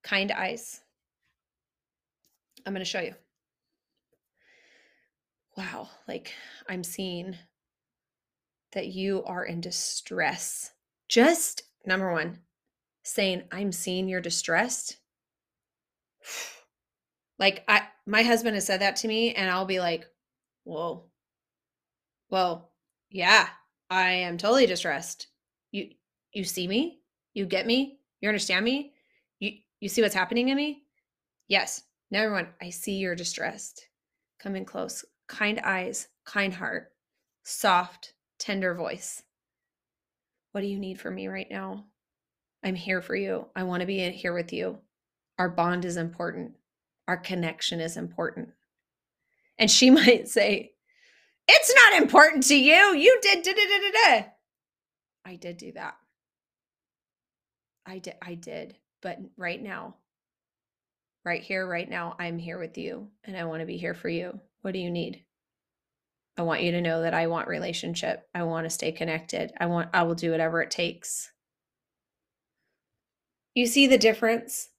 Kind 0.05 0.31
eyes. 0.31 0.81
I'm 2.63 2.73
going 2.73 2.79
to 2.79 2.85
show 2.85 3.01
you. 3.01 3.15
Wow, 5.57 5.89
like 6.07 6.31
I'm 6.69 6.83
seeing 6.83 7.35
that 8.73 8.87
you 8.87 9.23
are 9.25 9.43
in 9.43 9.61
distress. 9.61 10.73
Just 11.09 11.63
number 11.87 12.11
one, 12.11 12.39
saying, 13.03 13.43
I'm 13.51 13.71
seeing 13.71 14.07
you're 14.07 14.21
distressed. 14.21 14.97
Like 17.37 17.65
I 17.67 17.81
my 18.05 18.23
husband 18.23 18.55
has 18.55 18.65
said 18.65 18.79
that 18.79 18.95
to 18.95 19.09
me, 19.09 19.33
and 19.33 19.49
I'll 19.49 19.65
be 19.65 19.81
like, 19.81 20.05
Whoa. 20.63 21.03
Well, 22.29 22.71
yeah, 23.09 23.49
I 23.89 24.11
am 24.11 24.37
totally 24.37 24.65
distressed. 24.65 25.27
You 25.73 25.89
you 26.31 26.45
see 26.45 26.65
me? 26.65 27.01
You 27.33 27.45
get 27.45 27.67
me? 27.67 27.99
You 28.21 28.29
understand 28.29 28.63
me? 28.63 28.94
You 29.79 29.89
see 29.89 30.01
what's 30.01 30.15
happening 30.15 30.49
in 30.49 30.57
me? 30.57 30.83
Yes. 31.47 31.83
Number 32.11 32.31
one, 32.31 32.47
I 32.61 32.69
see 32.69 32.93
you're 32.93 33.15
distressed. 33.15 33.87
Come 34.39 34.55
in 34.55 34.65
close. 34.65 35.03
Kind 35.27 35.59
eyes, 35.63 36.07
kind 36.25 36.53
heart, 36.53 36.91
soft, 37.43 38.13
tender 38.39 38.73
voice. 38.73 39.23
What 40.51 40.61
do 40.61 40.67
you 40.67 40.79
need 40.79 40.99
from 40.99 41.15
me 41.15 41.27
right 41.27 41.47
now? 41.49 41.85
I'm 42.63 42.75
here 42.75 43.01
for 43.01 43.15
you. 43.15 43.47
I 43.55 43.63
want 43.63 43.81
to 43.81 43.85
be 43.85 44.09
here 44.11 44.33
with 44.33 44.53
you. 44.53 44.79
Our 45.37 45.49
bond 45.49 45.85
is 45.85 45.97
important. 45.97 46.53
Our 47.07 47.17
connection 47.17 47.79
is 47.79 47.97
important. 47.97 48.49
And 49.57 49.69
she 49.69 49.89
might 49.91 50.27
say, 50.27 50.73
It's 51.47 51.73
not 51.75 52.01
important 52.01 52.43
to 52.47 52.55
you. 52.55 52.95
You 52.95 53.19
did 53.21 53.43
da 53.43 53.51
da 53.51 53.61
da 53.61 53.79
da 53.79 54.19
da. 54.19 54.25
I 55.25 55.35
did 55.35 55.57
do 55.57 55.71
that. 55.73 55.95
I 57.85 57.99
did 57.99 58.15
I 58.21 58.35
did. 58.35 58.77
But 59.05 59.19
right 59.37 59.61
now, 59.61 59.97
right 61.23 61.43
here, 61.43 61.67
right 61.67 61.87
now, 61.87 62.15
I'm 62.17 62.39
here 62.39 62.57
with 62.57 62.75
you 62.75 63.09
and 63.23 63.37
I 63.37 63.43
want 63.43 63.59
to 63.59 63.67
be 63.67 63.77
here 63.77 63.93
for 63.93 64.09
you. 64.09 64.39
What 64.63 64.71
do 64.71 64.79
you 64.79 64.89
need? 64.89 65.23
I 66.39 66.41
want 66.41 66.63
you 66.63 66.71
to 66.71 66.81
know 66.81 67.03
that 67.03 67.13
I 67.13 67.27
want 67.27 67.47
relationship. 67.47 68.27
I 68.33 68.41
want 68.41 68.65
to 68.65 68.71
stay 68.71 68.91
connected. 68.91 69.53
I 69.59 69.67
want 69.67 69.89
I 69.93 70.01
will 70.01 70.15
do 70.15 70.31
whatever 70.31 70.59
it 70.63 70.71
takes. 70.71 71.31
You 73.53 73.67
see 73.67 73.85
the 73.85 73.99
difference? 73.99 74.69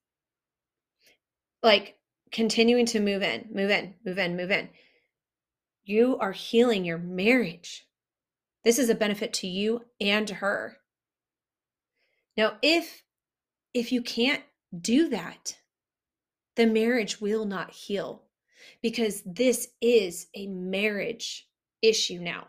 Like 1.63 1.95
continuing 2.33 2.87
to 2.87 2.99
move 2.99 3.23
in, 3.23 3.51
move 3.53 3.71
in, 3.71 3.95
move 4.05 4.19
in, 4.19 4.37
move 4.37 4.51
in. 4.51 4.71
You 5.85 6.19
are 6.19 6.33
healing 6.33 6.85
your 6.85 6.99
marriage. 6.99 7.87
This 8.65 8.81
is 8.81 8.91
a 8.91 8.97
benefit 8.97 9.33
to 9.35 9.47
you 9.47 9.85
and 10.01 10.27
to 10.27 10.35
her. 10.35 10.79
Now, 12.37 12.57
if 12.61 13.05
if 13.77 13.93
you 13.93 14.01
can't 14.01 14.43
do 14.81 15.07
that, 15.11 15.59
the 16.57 16.67
marriage 16.67 17.21
will 17.21 17.45
not 17.45 17.71
heal 17.73 18.23
because 18.81 19.23
this 19.27 19.69
is 19.83 20.29
a 20.35 20.47
marriage 20.47 21.47
issue 21.83 22.19
now. 22.19 22.47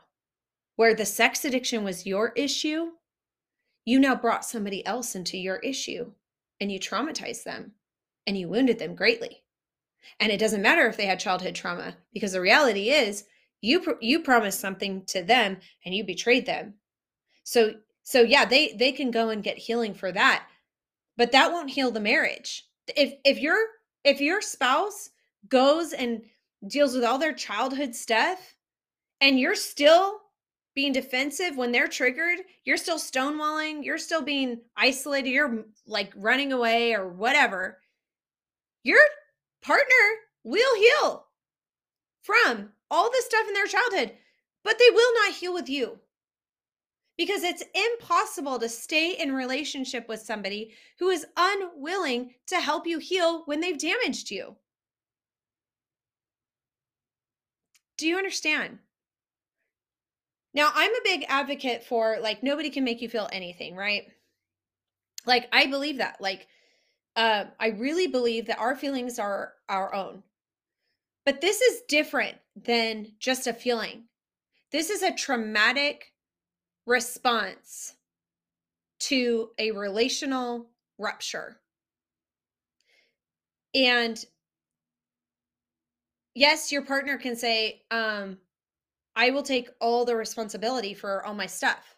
Where 0.77 0.93
the 0.93 1.05
sex 1.05 1.43
addiction 1.43 1.83
was 1.83 2.05
your 2.05 2.31
issue, 2.37 2.91
you 3.83 3.99
now 3.99 4.15
brought 4.15 4.45
somebody 4.45 4.85
else 4.85 5.15
into 5.15 5.37
your 5.37 5.57
issue 5.57 6.13
and 6.61 6.71
you 6.71 6.79
traumatized 6.79 7.43
them 7.43 7.73
and 8.25 8.37
you 8.37 8.47
wounded 8.47 8.79
them 8.79 8.95
greatly. 8.95 9.43
And 10.21 10.31
it 10.31 10.39
doesn't 10.39 10.61
matter 10.61 10.87
if 10.87 10.95
they 10.95 11.07
had 11.07 11.19
childhood 11.19 11.55
trauma 11.55 11.97
because 12.13 12.31
the 12.31 12.41
reality 12.41 12.89
is 12.89 13.25
you 13.59 13.97
you 13.99 14.21
promised 14.21 14.61
something 14.61 15.03
to 15.07 15.23
them 15.23 15.57
and 15.83 15.93
you 15.93 16.05
betrayed 16.05 16.45
them. 16.45 16.75
So 17.43 17.73
so 18.03 18.21
yeah, 18.21 18.45
they 18.45 18.71
they 18.79 18.93
can 18.93 19.11
go 19.11 19.27
and 19.27 19.43
get 19.43 19.57
healing 19.57 19.93
for 19.93 20.13
that. 20.13 20.47
But 21.17 21.31
that 21.31 21.51
won't 21.51 21.71
heal 21.71 21.91
the 21.91 21.99
marriage. 21.99 22.65
If 22.95 23.15
if 23.25 23.39
your 23.39 23.57
if 24.03 24.21
your 24.21 24.41
spouse 24.41 25.09
goes 25.49 25.93
and 25.93 26.21
deals 26.67 26.95
with 26.95 27.03
all 27.03 27.17
their 27.17 27.33
childhood 27.33 27.95
stuff 27.95 28.55
and 29.19 29.39
you're 29.39 29.55
still 29.55 30.19
being 30.75 30.93
defensive 30.93 31.57
when 31.57 31.71
they're 31.71 31.87
triggered, 31.87 32.39
you're 32.63 32.77
still 32.77 32.99
stonewalling, 32.99 33.83
you're 33.83 33.97
still 33.97 34.21
being 34.21 34.61
isolated, 34.75 35.29
you're 35.29 35.65
like 35.87 36.13
running 36.15 36.53
away 36.53 36.93
or 36.93 37.07
whatever, 37.07 37.79
your 38.83 38.99
partner 39.63 39.85
will 40.43 40.75
heal 40.75 41.25
from 42.21 42.69
all 42.91 43.09
the 43.09 43.23
stuff 43.25 43.47
in 43.47 43.53
their 43.53 43.65
childhood, 43.65 44.13
but 44.63 44.77
they 44.77 44.89
will 44.91 45.13
not 45.15 45.33
heal 45.33 45.53
with 45.53 45.67
you. 45.67 45.99
Because 47.17 47.43
it's 47.43 47.63
impossible 47.73 48.59
to 48.59 48.69
stay 48.69 49.13
in 49.13 49.33
relationship 49.33 50.07
with 50.07 50.21
somebody 50.21 50.73
who 50.99 51.09
is 51.09 51.25
unwilling 51.35 52.35
to 52.47 52.59
help 52.59 52.85
you 52.85 52.99
heal 52.99 53.43
when 53.45 53.59
they've 53.59 53.77
damaged 53.77 54.29
you. 54.29 54.55
Do 57.97 58.07
you 58.07 58.17
understand? 58.17 58.77
Now, 60.53 60.71
I'm 60.73 60.91
a 60.91 61.03
big 61.03 61.25
advocate 61.27 61.83
for 61.83 62.17
like 62.21 62.43
nobody 62.43 62.69
can 62.69 62.83
make 62.83 63.01
you 63.01 63.09
feel 63.09 63.27
anything, 63.31 63.75
right? 63.75 64.07
Like 65.25 65.47
I 65.51 65.67
believe 65.67 65.97
that. 65.97 66.21
Like 66.21 66.47
uh, 67.15 67.45
I 67.59 67.69
really 67.69 68.07
believe 68.07 68.45
that 68.45 68.59
our 68.59 68.75
feelings 68.75 69.17
are 69.17 69.53
our 69.67 69.93
own. 69.93 70.23
But 71.25 71.41
this 71.41 71.61
is 71.61 71.81
different 71.89 72.37
than 72.55 73.13
just 73.19 73.47
a 73.47 73.53
feeling. 73.53 74.05
This 74.71 74.89
is 74.89 75.01
a 75.01 75.13
traumatic 75.13 76.13
response 76.87 77.93
to 78.99 79.49
a 79.59 79.71
relational 79.71 80.65
rupture. 80.97 81.59
And 83.75 84.17
yes, 86.33 86.71
your 86.71 86.81
partner 86.81 87.17
can 87.17 87.35
say, 87.35 87.83
um, 87.91 88.37
I 89.15 89.29
will 89.29 89.43
take 89.43 89.69
all 89.79 90.05
the 90.05 90.15
responsibility 90.15 90.93
for 90.93 91.23
all 91.25 91.35
my 91.35 91.45
stuff. 91.45 91.97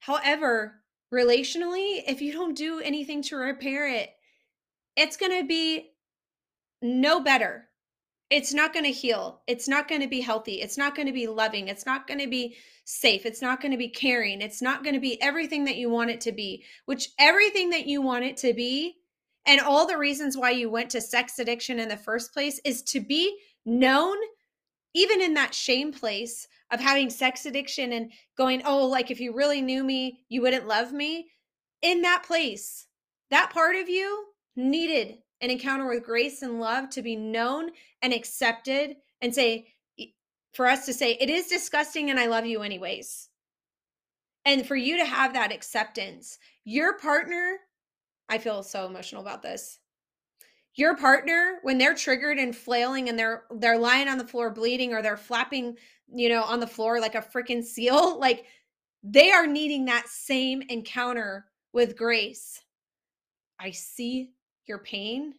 However, 0.00 0.80
relationally, 1.12 2.02
if 2.06 2.20
you 2.20 2.32
don't 2.32 2.56
do 2.56 2.80
anything 2.80 3.22
to 3.22 3.36
repair 3.36 3.88
it, 3.88 4.10
it's 4.96 5.16
going 5.16 5.40
to 5.40 5.46
be 5.46 5.90
no 6.82 7.20
better. 7.20 7.67
It's 8.30 8.52
not 8.52 8.72
going 8.72 8.84
to 8.84 8.90
heal. 8.90 9.40
It's 9.46 9.68
not 9.68 9.88
going 9.88 10.02
to 10.02 10.08
be 10.08 10.20
healthy. 10.20 10.60
It's 10.60 10.76
not 10.76 10.94
going 10.94 11.06
to 11.06 11.12
be 11.12 11.26
loving. 11.26 11.68
It's 11.68 11.86
not 11.86 12.06
going 12.06 12.20
to 12.20 12.28
be 12.28 12.56
safe. 12.84 13.24
It's 13.24 13.40
not 13.40 13.60
going 13.60 13.72
to 13.72 13.78
be 13.78 13.88
caring. 13.88 14.42
It's 14.42 14.60
not 14.60 14.82
going 14.82 14.94
to 14.94 15.00
be 15.00 15.20
everything 15.22 15.64
that 15.64 15.76
you 15.76 15.88
want 15.88 16.10
it 16.10 16.20
to 16.22 16.32
be, 16.32 16.64
which 16.84 17.10
everything 17.18 17.70
that 17.70 17.86
you 17.86 18.02
want 18.02 18.24
it 18.24 18.36
to 18.38 18.52
be 18.52 18.96
and 19.48 19.62
all 19.62 19.86
the 19.86 19.96
reasons 19.96 20.36
why 20.36 20.50
you 20.50 20.68
went 20.68 20.90
to 20.90 21.00
sex 21.00 21.38
addiction 21.38 21.78
in 21.78 21.88
the 21.88 21.96
first 21.96 22.34
place 22.34 22.60
is 22.66 22.82
to 22.82 23.00
be 23.00 23.34
known 23.64 24.16
even 24.94 25.22
in 25.22 25.34
that 25.34 25.54
shame 25.54 25.90
place 25.90 26.46
of 26.70 26.80
having 26.80 27.08
sex 27.08 27.46
addiction 27.46 27.92
and 27.92 28.12
going, 28.36 28.60
oh, 28.66 28.86
like 28.86 29.10
if 29.10 29.20
you 29.20 29.34
really 29.34 29.62
knew 29.62 29.82
me, 29.82 30.20
you 30.28 30.42
wouldn't 30.42 30.66
love 30.66 30.92
me. 30.92 31.30
In 31.80 32.02
that 32.02 32.24
place, 32.24 32.88
that 33.30 33.50
part 33.50 33.76
of 33.76 33.88
you 33.88 34.26
needed 34.54 35.18
an 35.40 35.50
encounter 35.50 35.88
with 35.88 36.04
grace 36.04 36.42
and 36.42 36.60
love 36.60 36.90
to 36.90 37.02
be 37.02 37.16
known 37.16 37.70
and 38.02 38.12
accepted 38.12 38.96
and 39.22 39.34
say, 39.34 39.68
for 40.54 40.66
us 40.66 40.86
to 40.86 40.94
say, 40.94 41.16
it 41.20 41.30
is 41.30 41.48
disgusting 41.48 42.10
and 42.10 42.18
I 42.18 42.26
love 42.26 42.46
you 42.46 42.62
anyways. 42.62 43.28
And 44.44 44.66
for 44.66 44.76
you 44.76 44.96
to 44.98 45.04
have 45.04 45.34
that 45.34 45.52
acceptance, 45.52 46.38
your 46.64 46.98
partner, 46.98 47.58
I 48.28 48.38
feel 48.38 48.62
so 48.62 48.86
emotional 48.86 49.22
about 49.22 49.42
this. 49.42 49.78
your 50.76 50.96
partner 50.96 51.58
when 51.62 51.78
they're 51.78 51.94
triggered 51.94 52.38
and 52.38 52.54
flailing 52.56 53.08
and 53.08 53.18
they're 53.18 53.44
they're 53.56 53.78
lying 53.78 54.08
on 54.08 54.18
the 54.18 54.26
floor 54.26 54.50
bleeding 54.50 54.92
or 54.94 55.02
they're 55.02 55.16
flapping 55.16 55.76
you 56.14 56.28
know 56.28 56.42
on 56.44 56.60
the 56.60 56.66
floor 56.66 57.00
like 57.00 57.14
a 57.14 57.22
freaking 57.22 57.62
seal 57.64 58.18
like 58.20 58.44
they 59.02 59.30
are 59.32 59.46
needing 59.46 59.84
that 59.86 60.08
same 60.08 60.62
encounter 60.68 61.46
with 61.72 61.96
grace 61.96 62.62
i 63.58 63.70
see 63.70 64.30
your 64.68 64.78
pain 64.78 65.34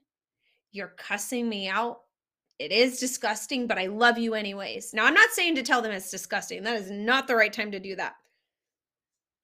you're 0.72 0.94
cussing 0.98 1.48
me 1.48 1.68
out 1.68 2.02
it 2.58 2.72
is 2.72 3.00
disgusting 3.00 3.68
but 3.68 3.78
i 3.78 3.88
love 3.88 4.18
you 4.18 4.34
anyways 4.34 4.94
now 4.94 5.06
i'm 5.06 5.14
not 5.14 5.30
saying 5.32 5.56
to 5.56 5.64
tell 5.64 5.82
them 5.82 5.92
it's 5.92 6.12
disgusting 6.12 6.64
that 6.64 6.76
is 6.76 6.92
not 6.92 7.28
the 7.28 7.36
right 7.36 7.54
time 7.54 7.72
to 7.72 7.80
do 7.80 7.96
that 7.96 8.16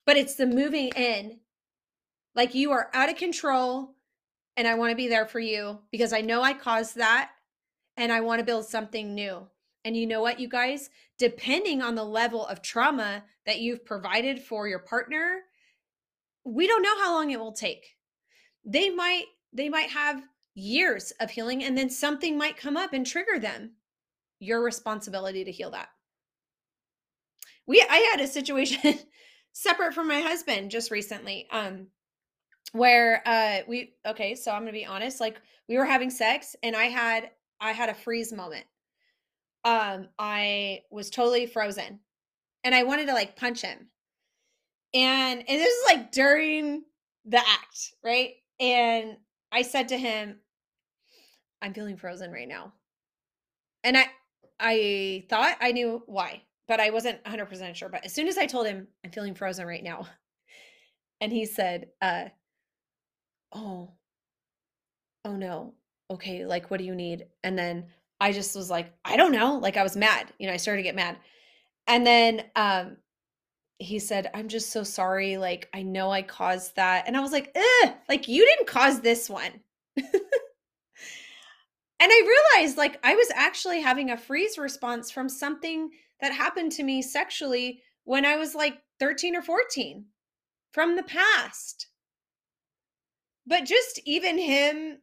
but 0.05 0.17
it's 0.17 0.35
the 0.35 0.45
moving 0.45 0.89
in 0.95 1.39
like 2.35 2.53
you 2.53 2.71
are 2.71 2.89
out 2.93 3.09
of 3.09 3.15
control 3.15 3.95
and 4.57 4.67
I 4.67 4.75
want 4.75 4.91
to 4.91 4.95
be 4.95 5.07
there 5.07 5.25
for 5.25 5.39
you 5.39 5.79
because 5.91 6.13
I 6.13 6.21
know 6.21 6.41
I 6.41 6.53
caused 6.53 6.95
that 6.97 7.31
and 7.97 8.11
I 8.11 8.21
want 8.21 8.39
to 8.39 8.45
build 8.45 8.65
something 8.65 9.13
new. 9.13 9.47
And 9.83 9.95
you 9.95 10.07
know 10.07 10.21
what, 10.21 10.39
you 10.39 10.47
guys? 10.47 10.89
Depending 11.17 11.81
on 11.81 11.95
the 11.95 12.03
level 12.03 12.45
of 12.45 12.61
trauma 12.61 13.23
that 13.45 13.59
you've 13.59 13.85
provided 13.85 14.41
for 14.41 14.67
your 14.67 14.79
partner, 14.79 15.41
we 16.43 16.67
don't 16.67 16.81
know 16.81 16.97
how 17.03 17.13
long 17.13 17.31
it 17.31 17.39
will 17.39 17.51
take. 17.51 17.95
They 18.63 18.89
might 18.89 19.25
they 19.55 19.69
might 19.69 19.89
have 19.89 20.21
years 20.53 21.11
of 21.19 21.31
healing 21.31 21.63
and 21.63 21.77
then 21.77 21.89
something 21.89 22.37
might 22.37 22.57
come 22.57 22.77
up 22.77 22.93
and 22.93 23.05
trigger 23.05 23.39
them. 23.39 23.71
Your 24.39 24.63
responsibility 24.63 25.43
to 25.43 25.51
heal 25.51 25.71
that. 25.71 25.89
We 27.65 27.81
I 27.81 28.09
had 28.11 28.19
a 28.19 28.27
situation 28.27 28.99
separate 29.53 29.93
from 29.93 30.07
my 30.07 30.19
husband 30.21 30.71
just 30.71 30.91
recently. 30.91 31.47
Um 31.51 31.87
where 32.75 33.21
uh 33.25 33.59
we 33.67 33.93
okay 34.05 34.35
so 34.35 34.51
i'm 34.51 34.61
gonna 34.61 34.71
be 34.73 34.85
honest 34.85 35.21
like 35.21 35.39
we 35.69 35.77
were 35.77 35.85
having 35.85 36.09
sex 36.09 36.57
and 36.61 36.75
i 36.75 36.85
had 36.85 37.29
i 37.61 37.71
had 37.71 37.87
a 37.87 37.93
freeze 37.93 38.33
moment 38.33 38.65
um 39.63 40.09
i 40.19 40.81
was 40.91 41.09
totally 41.09 41.45
frozen 41.45 41.99
and 42.65 42.75
i 42.75 42.83
wanted 42.83 43.07
to 43.07 43.13
like 43.13 43.37
punch 43.37 43.61
him 43.61 43.87
and 44.93 45.39
and 45.39 45.47
this 45.47 45.73
is 45.73 45.85
like 45.85 46.11
during 46.11 46.83
the 47.23 47.37
act 47.39 47.93
right 48.03 48.33
and 48.59 49.15
i 49.51 49.61
said 49.61 49.89
to 49.89 49.97
him 49.97 50.37
i'm 51.61 51.73
feeling 51.73 51.97
frozen 51.97 52.31
right 52.31 52.47
now 52.47 52.73
and 53.83 53.97
i 53.97 54.05
i 54.59 55.25
thought 55.29 55.57
i 55.61 55.71
knew 55.71 56.01
why 56.05 56.41
but 56.67 56.79
i 56.79 56.89
wasn't 56.89 57.23
100% 57.23 57.75
sure 57.75 57.89
but 57.89 58.05
as 58.05 58.13
soon 58.13 58.27
as 58.27 58.37
i 58.37 58.45
told 58.45 58.67
him 58.67 58.87
i'm 59.03 59.11
feeling 59.11 59.35
frozen 59.35 59.65
right 59.65 59.83
now 59.83 60.07
and 61.21 61.31
he 61.31 61.45
said 61.45 61.87
uh 62.01 62.25
oh, 63.55 63.91
oh 65.23 65.35
no. 65.35 65.73
Okay, 66.11 66.45
like 66.45 66.69
what 66.69 66.77
do 66.77 66.83
you 66.83 66.93
need? 66.93 67.25
And 67.43 67.57
then 67.57 67.87
I 68.19 68.31
just 68.31 68.55
was 68.55 68.69
like, 68.69 68.93
I 69.03 69.17
don't 69.17 69.31
know. 69.31 69.57
Like 69.57 69.77
I 69.77 69.83
was 69.83 69.97
mad. 69.97 70.31
You 70.37 70.47
know, 70.47 70.53
I 70.53 70.57
started 70.57 70.79
to 70.79 70.83
get 70.83 70.95
mad. 70.95 71.17
And 71.87 72.05
then 72.05 72.43
um 72.55 72.97
he 73.77 73.99
said, 73.99 74.29
I'm 74.33 74.47
just 74.47 74.71
so 74.71 74.83
sorry. 74.83 75.37
Like, 75.37 75.69
I 75.73 75.81
know 75.81 76.09
I 76.09 76.21
caused 76.21 76.75
that. 76.75 77.05
And 77.07 77.17
I 77.17 77.19
was 77.19 77.31
like, 77.31 77.55
like 78.09 78.27
you 78.27 78.45
didn't 78.45 78.67
cause 78.67 79.01
this 79.01 79.29
one. 79.29 79.61
and 79.97 80.05
I 82.01 82.49
realized 82.55 82.77
like 82.77 82.99
I 83.03 83.15
was 83.15 83.31
actually 83.33 83.81
having 83.81 84.11
a 84.11 84.17
freeze 84.17 84.57
response 84.57 85.11
from 85.11 85.29
something 85.29 85.89
that 86.21 86.33
happened 86.33 86.71
to 86.73 86.83
me 86.83 87.01
sexually 87.01 87.81
when 88.03 88.25
I 88.25 88.37
was 88.37 88.55
like 88.55 88.77
13 88.99 89.35
or 89.35 89.41
14 89.41 90.05
from 90.71 90.95
the 90.95 91.03
past 91.03 91.87
but 93.47 93.65
just 93.65 93.99
even 94.05 94.37
him 94.37 94.97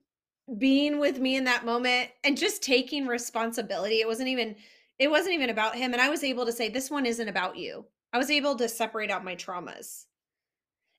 being 0.59 0.99
with 0.99 1.19
me 1.19 1.37
in 1.37 1.45
that 1.45 1.65
moment 1.65 2.11
and 2.25 2.37
just 2.37 2.63
taking 2.63 3.07
responsibility 3.07 4.01
it 4.01 4.07
wasn't 4.07 4.29
even 4.29 4.57
it 4.99 5.11
wasn't 5.11 5.33
even 5.33 5.51
about 5.51 5.77
him 5.77 5.93
and 5.93 6.03
i 6.03 6.11
was 6.11 6.25
able 6.25 6.45
to 6.45 6.53
say 6.53 6.69
this 6.69 6.91
one 6.91 7.07
isn't 7.07 7.29
about 7.29 7.57
you 7.57 7.85
i 8.13 8.19
was 8.19 8.31
able 8.31 8.55
to 8.55 8.69
separate 8.69 9.11
out 9.11 9.25
my 9.25 9.37
traumas 9.37 10.07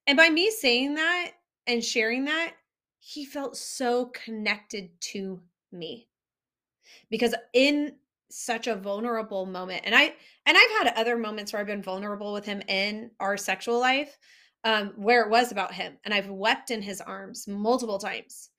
and 0.07 0.17
by 0.17 0.29
me 0.29 0.49
saying 0.49 0.95
that 0.95 1.31
and 1.67 1.83
sharing 1.83 2.25
that 2.25 2.53
he 2.99 3.25
felt 3.25 3.57
so 3.57 4.05
connected 4.07 4.89
to 4.99 5.41
me 5.71 6.07
because 7.09 7.35
in 7.53 7.93
such 8.29 8.67
a 8.67 8.75
vulnerable 8.75 9.45
moment 9.45 9.81
and 9.85 9.93
i 9.93 10.13
and 10.45 10.57
i've 10.57 10.85
had 10.85 10.93
other 10.95 11.17
moments 11.17 11.53
where 11.53 11.59
i've 11.59 11.67
been 11.67 11.83
vulnerable 11.83 12.33
with 12.33 12.45
him 12.45 12.61
in 12.67 13.11
our 13.19 13.37
sexual 13.37 13.79
life 13.79 14.17
um, 14.63 14.93
where 14.95 15.23
it 15.23 15.29
was 15.29 15.51
about 15.51 15.73
him. 15.73 15.97
And 16.05 16.13
I've 16.13 16.29
wept 16.29 16.71
in 16.71 16.81
his 16.81 17.01
arms 17.01 17.47
multiple 17.47 17.99
times. 17.99 18.49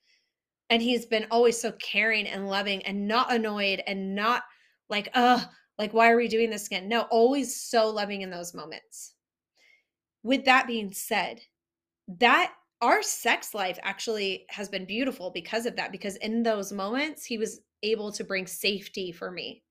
And 0.71 0.83
he's 0.83 1.07
been 1.07 1.27
always 1.31 1.61
so 1.61 1.73
caring 1.73 2.27
and 2.27 2.49
loving 2.49 2.83
and 2.83 3.07
not 3.07 3.33
annoyed 3.33 3.83
and 3.87 4.15
not 4.15 4.43
like, 4.89 5.09
oh, 5.15 5.45
like, 5.79 5.93
why 5.93 6.11
are 6.11 6.17
we 6.17 6.29
doing 6.29 6.51
this 6.51 6.67
again? 6.67 6.89
No, 6.89 7.03
always 7.11 7.61
so 7.61 7.89
loving 7.89 8.23
in 8.23 8.31
those 8.31 8.55
moments. 8.55 9.15
With 10.23 10.45
that 10.45 10.67
being 10.67 10.93
said, 10.93 11.41
that 12.21 12.53
our 12.81 13.03
sex 13.03 13.55
life 13.55 13.79
actually 13.83 14.47
has 14.51 14.69
been 14.69 14.85
beautiful 14.85 15.31
because 15.31 15.67
of 15.67 15.77
that, 15.77 15.93
because 15.93 16.17
in 16.17 16.43
those 16.43 16.73
moments, 16.73 17.25
he 17.25 17.39
was 17.39 17.61
able 17.83 18.13
to 18.13 18.25
bring 18.25 18.47
safety 18.47 19.11
for 19.13 19.31
me. 19.31 19.63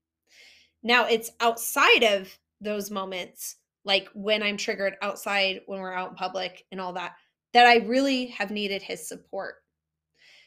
Now, 0.82 1.06
it's 1.06 1.30
outside 1.40 2.02
of 2.02 2.36
those 2.60 2.90
moments 2.90 3.56
like 3.84 4.08
when 4.14 4.42
I'm 4.42 4.56
triggered 4.56 4.96
outside, 5.02 5.60
when 5.66 5.80
we're 5.80 5.92
out 5.92 6.10
in 6.10 6.16
public 6.16 6.64
and 6.72 6.80
all 6.80 6.92
that, 6.94 7.12
that 7.52 7.66
I 7.66 7.76
really 7.86 8.26
have 8.26 8.50
needed 8.50 8.82
his 8.82 9.06
support. 9.06 9.56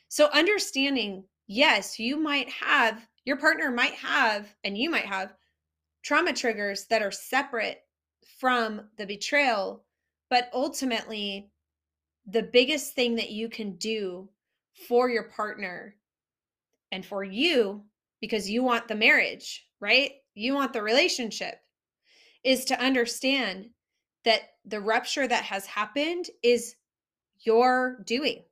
So, 0.10 0.30
understanding, 0.34 1.24
yes, 1.48 2.00
you 2.00 2.17
might 2.17 2.50
have, 2.50 3.08
your 3.26 3.38
partner 3.38 3.72
might 3.72 3.93
have, 3.93 4.54
and 4.63 4.78
you 4.78 4.89
might 4.89 5.06
have 5.06 5.34
trauma 6.08 6.32
triggers 6.32 6.86
that 6.86 7.02
are 7.02 7.12
separate 7.12 7.82
from 8.39 8.80
the 8.98 9.06
betrayal, 9.06 9.84
but 10.30 10.50
ultimately, 10.54 11.52
the 12.26 12.43
biggest 12.43 12.93
thing 12.93 13.15
that 13.15 13.32
you 13.32 13.50
can 13.50 13.76
do 13.76 14.30
for 14.88 15.10
your 15.10 15.24
partner 15.24 15.96
and 16.93 17.06
for 17.06 17.26
you, 17.26 17.84
because 18.22 18.50
you 18.50 18.63
want 18.63 18.88
the 18.88 18.96
marriage, 18.96 19.67
right? 19.82 20.12
You 20.34 20.54
want 20.54 20.72
the 20.72 20.82
relationship 20.82 21.56
is 22.41 22.63
to 22.65 22.82
understand 22.82 23.70
that 24.24 24.43
the 24.63 24.80
rupture 24.80 25.28
that 25.28 25.43
has 25.43 25.65
happened 25.65 26.28
is 26.41 26.76
your 27.39 28.02
doing. 28.06 28.46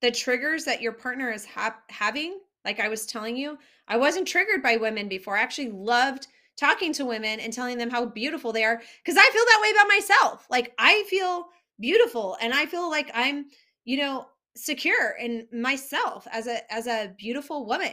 The 0.00 0.12
triggers 0.12 0.64
that 0.66 0.80
your 0.80 0.92
partner 0.92 1.32
is 1.32 1.44
ha- 1.44 1.80
having, 1.88 2.38
like 2.64 2.80
I 2.80 2.88
was 2.88 3.06
telling 3.06 3.36
you, 3.36 3.58
I 3.88 3.96
wasn't 3.96 4.28
triggered 4.28 4.62
by 4.62 4.76
women 4.76 5.08
before. 5.08 5.36
I 5.36 5.42
actually 5.42 5.70
loved 5.70 6.28
talking 6.56 6.92
to 6.94 7.04
women 7.04 7.40
and 7.40 7.52
telling 7.52 7.78
them 7.78 7.90
how 7.90 8.06
beautiful 8.06 8.52
they 8.52 8.64
are 8.64 8.80
because 9.04 9.18
I 9.18 9.30
feel 9.30 9.44
that 9.44 9.60
way 9.62 9.70
about 9.70 9.88
myself. 9.88 10.46
Like 10.50 10.72
I 10.78 11.04
feel 11.08 11.46
beautiful 11.80 12.36
and 12.40 12.54
I 12.54 12.66
feel 12.66 12.88
like 12.88 13.10
I'm, 13.14 13.46
you 13.84 13.96
know, 13.98 14.26
secure 14.56 15.16
in 15.20 15.46
myself 15.52 16.26
as 16.30 16.46
a 16.46 16.72
as 16.72 16.86
a 16.86 17.12
beautiful 17.18 17.66
woman. 17.66 17.92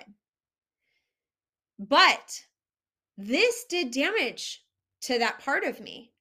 But 1.79 2.41
this 3.17 3.65
did 3.65 3.91
damage 3.91 4.63
to 5.01 5.19
that 5.19 5.39
part 5.39 5.63
of 5.63 5.79
me. 5.79 6.11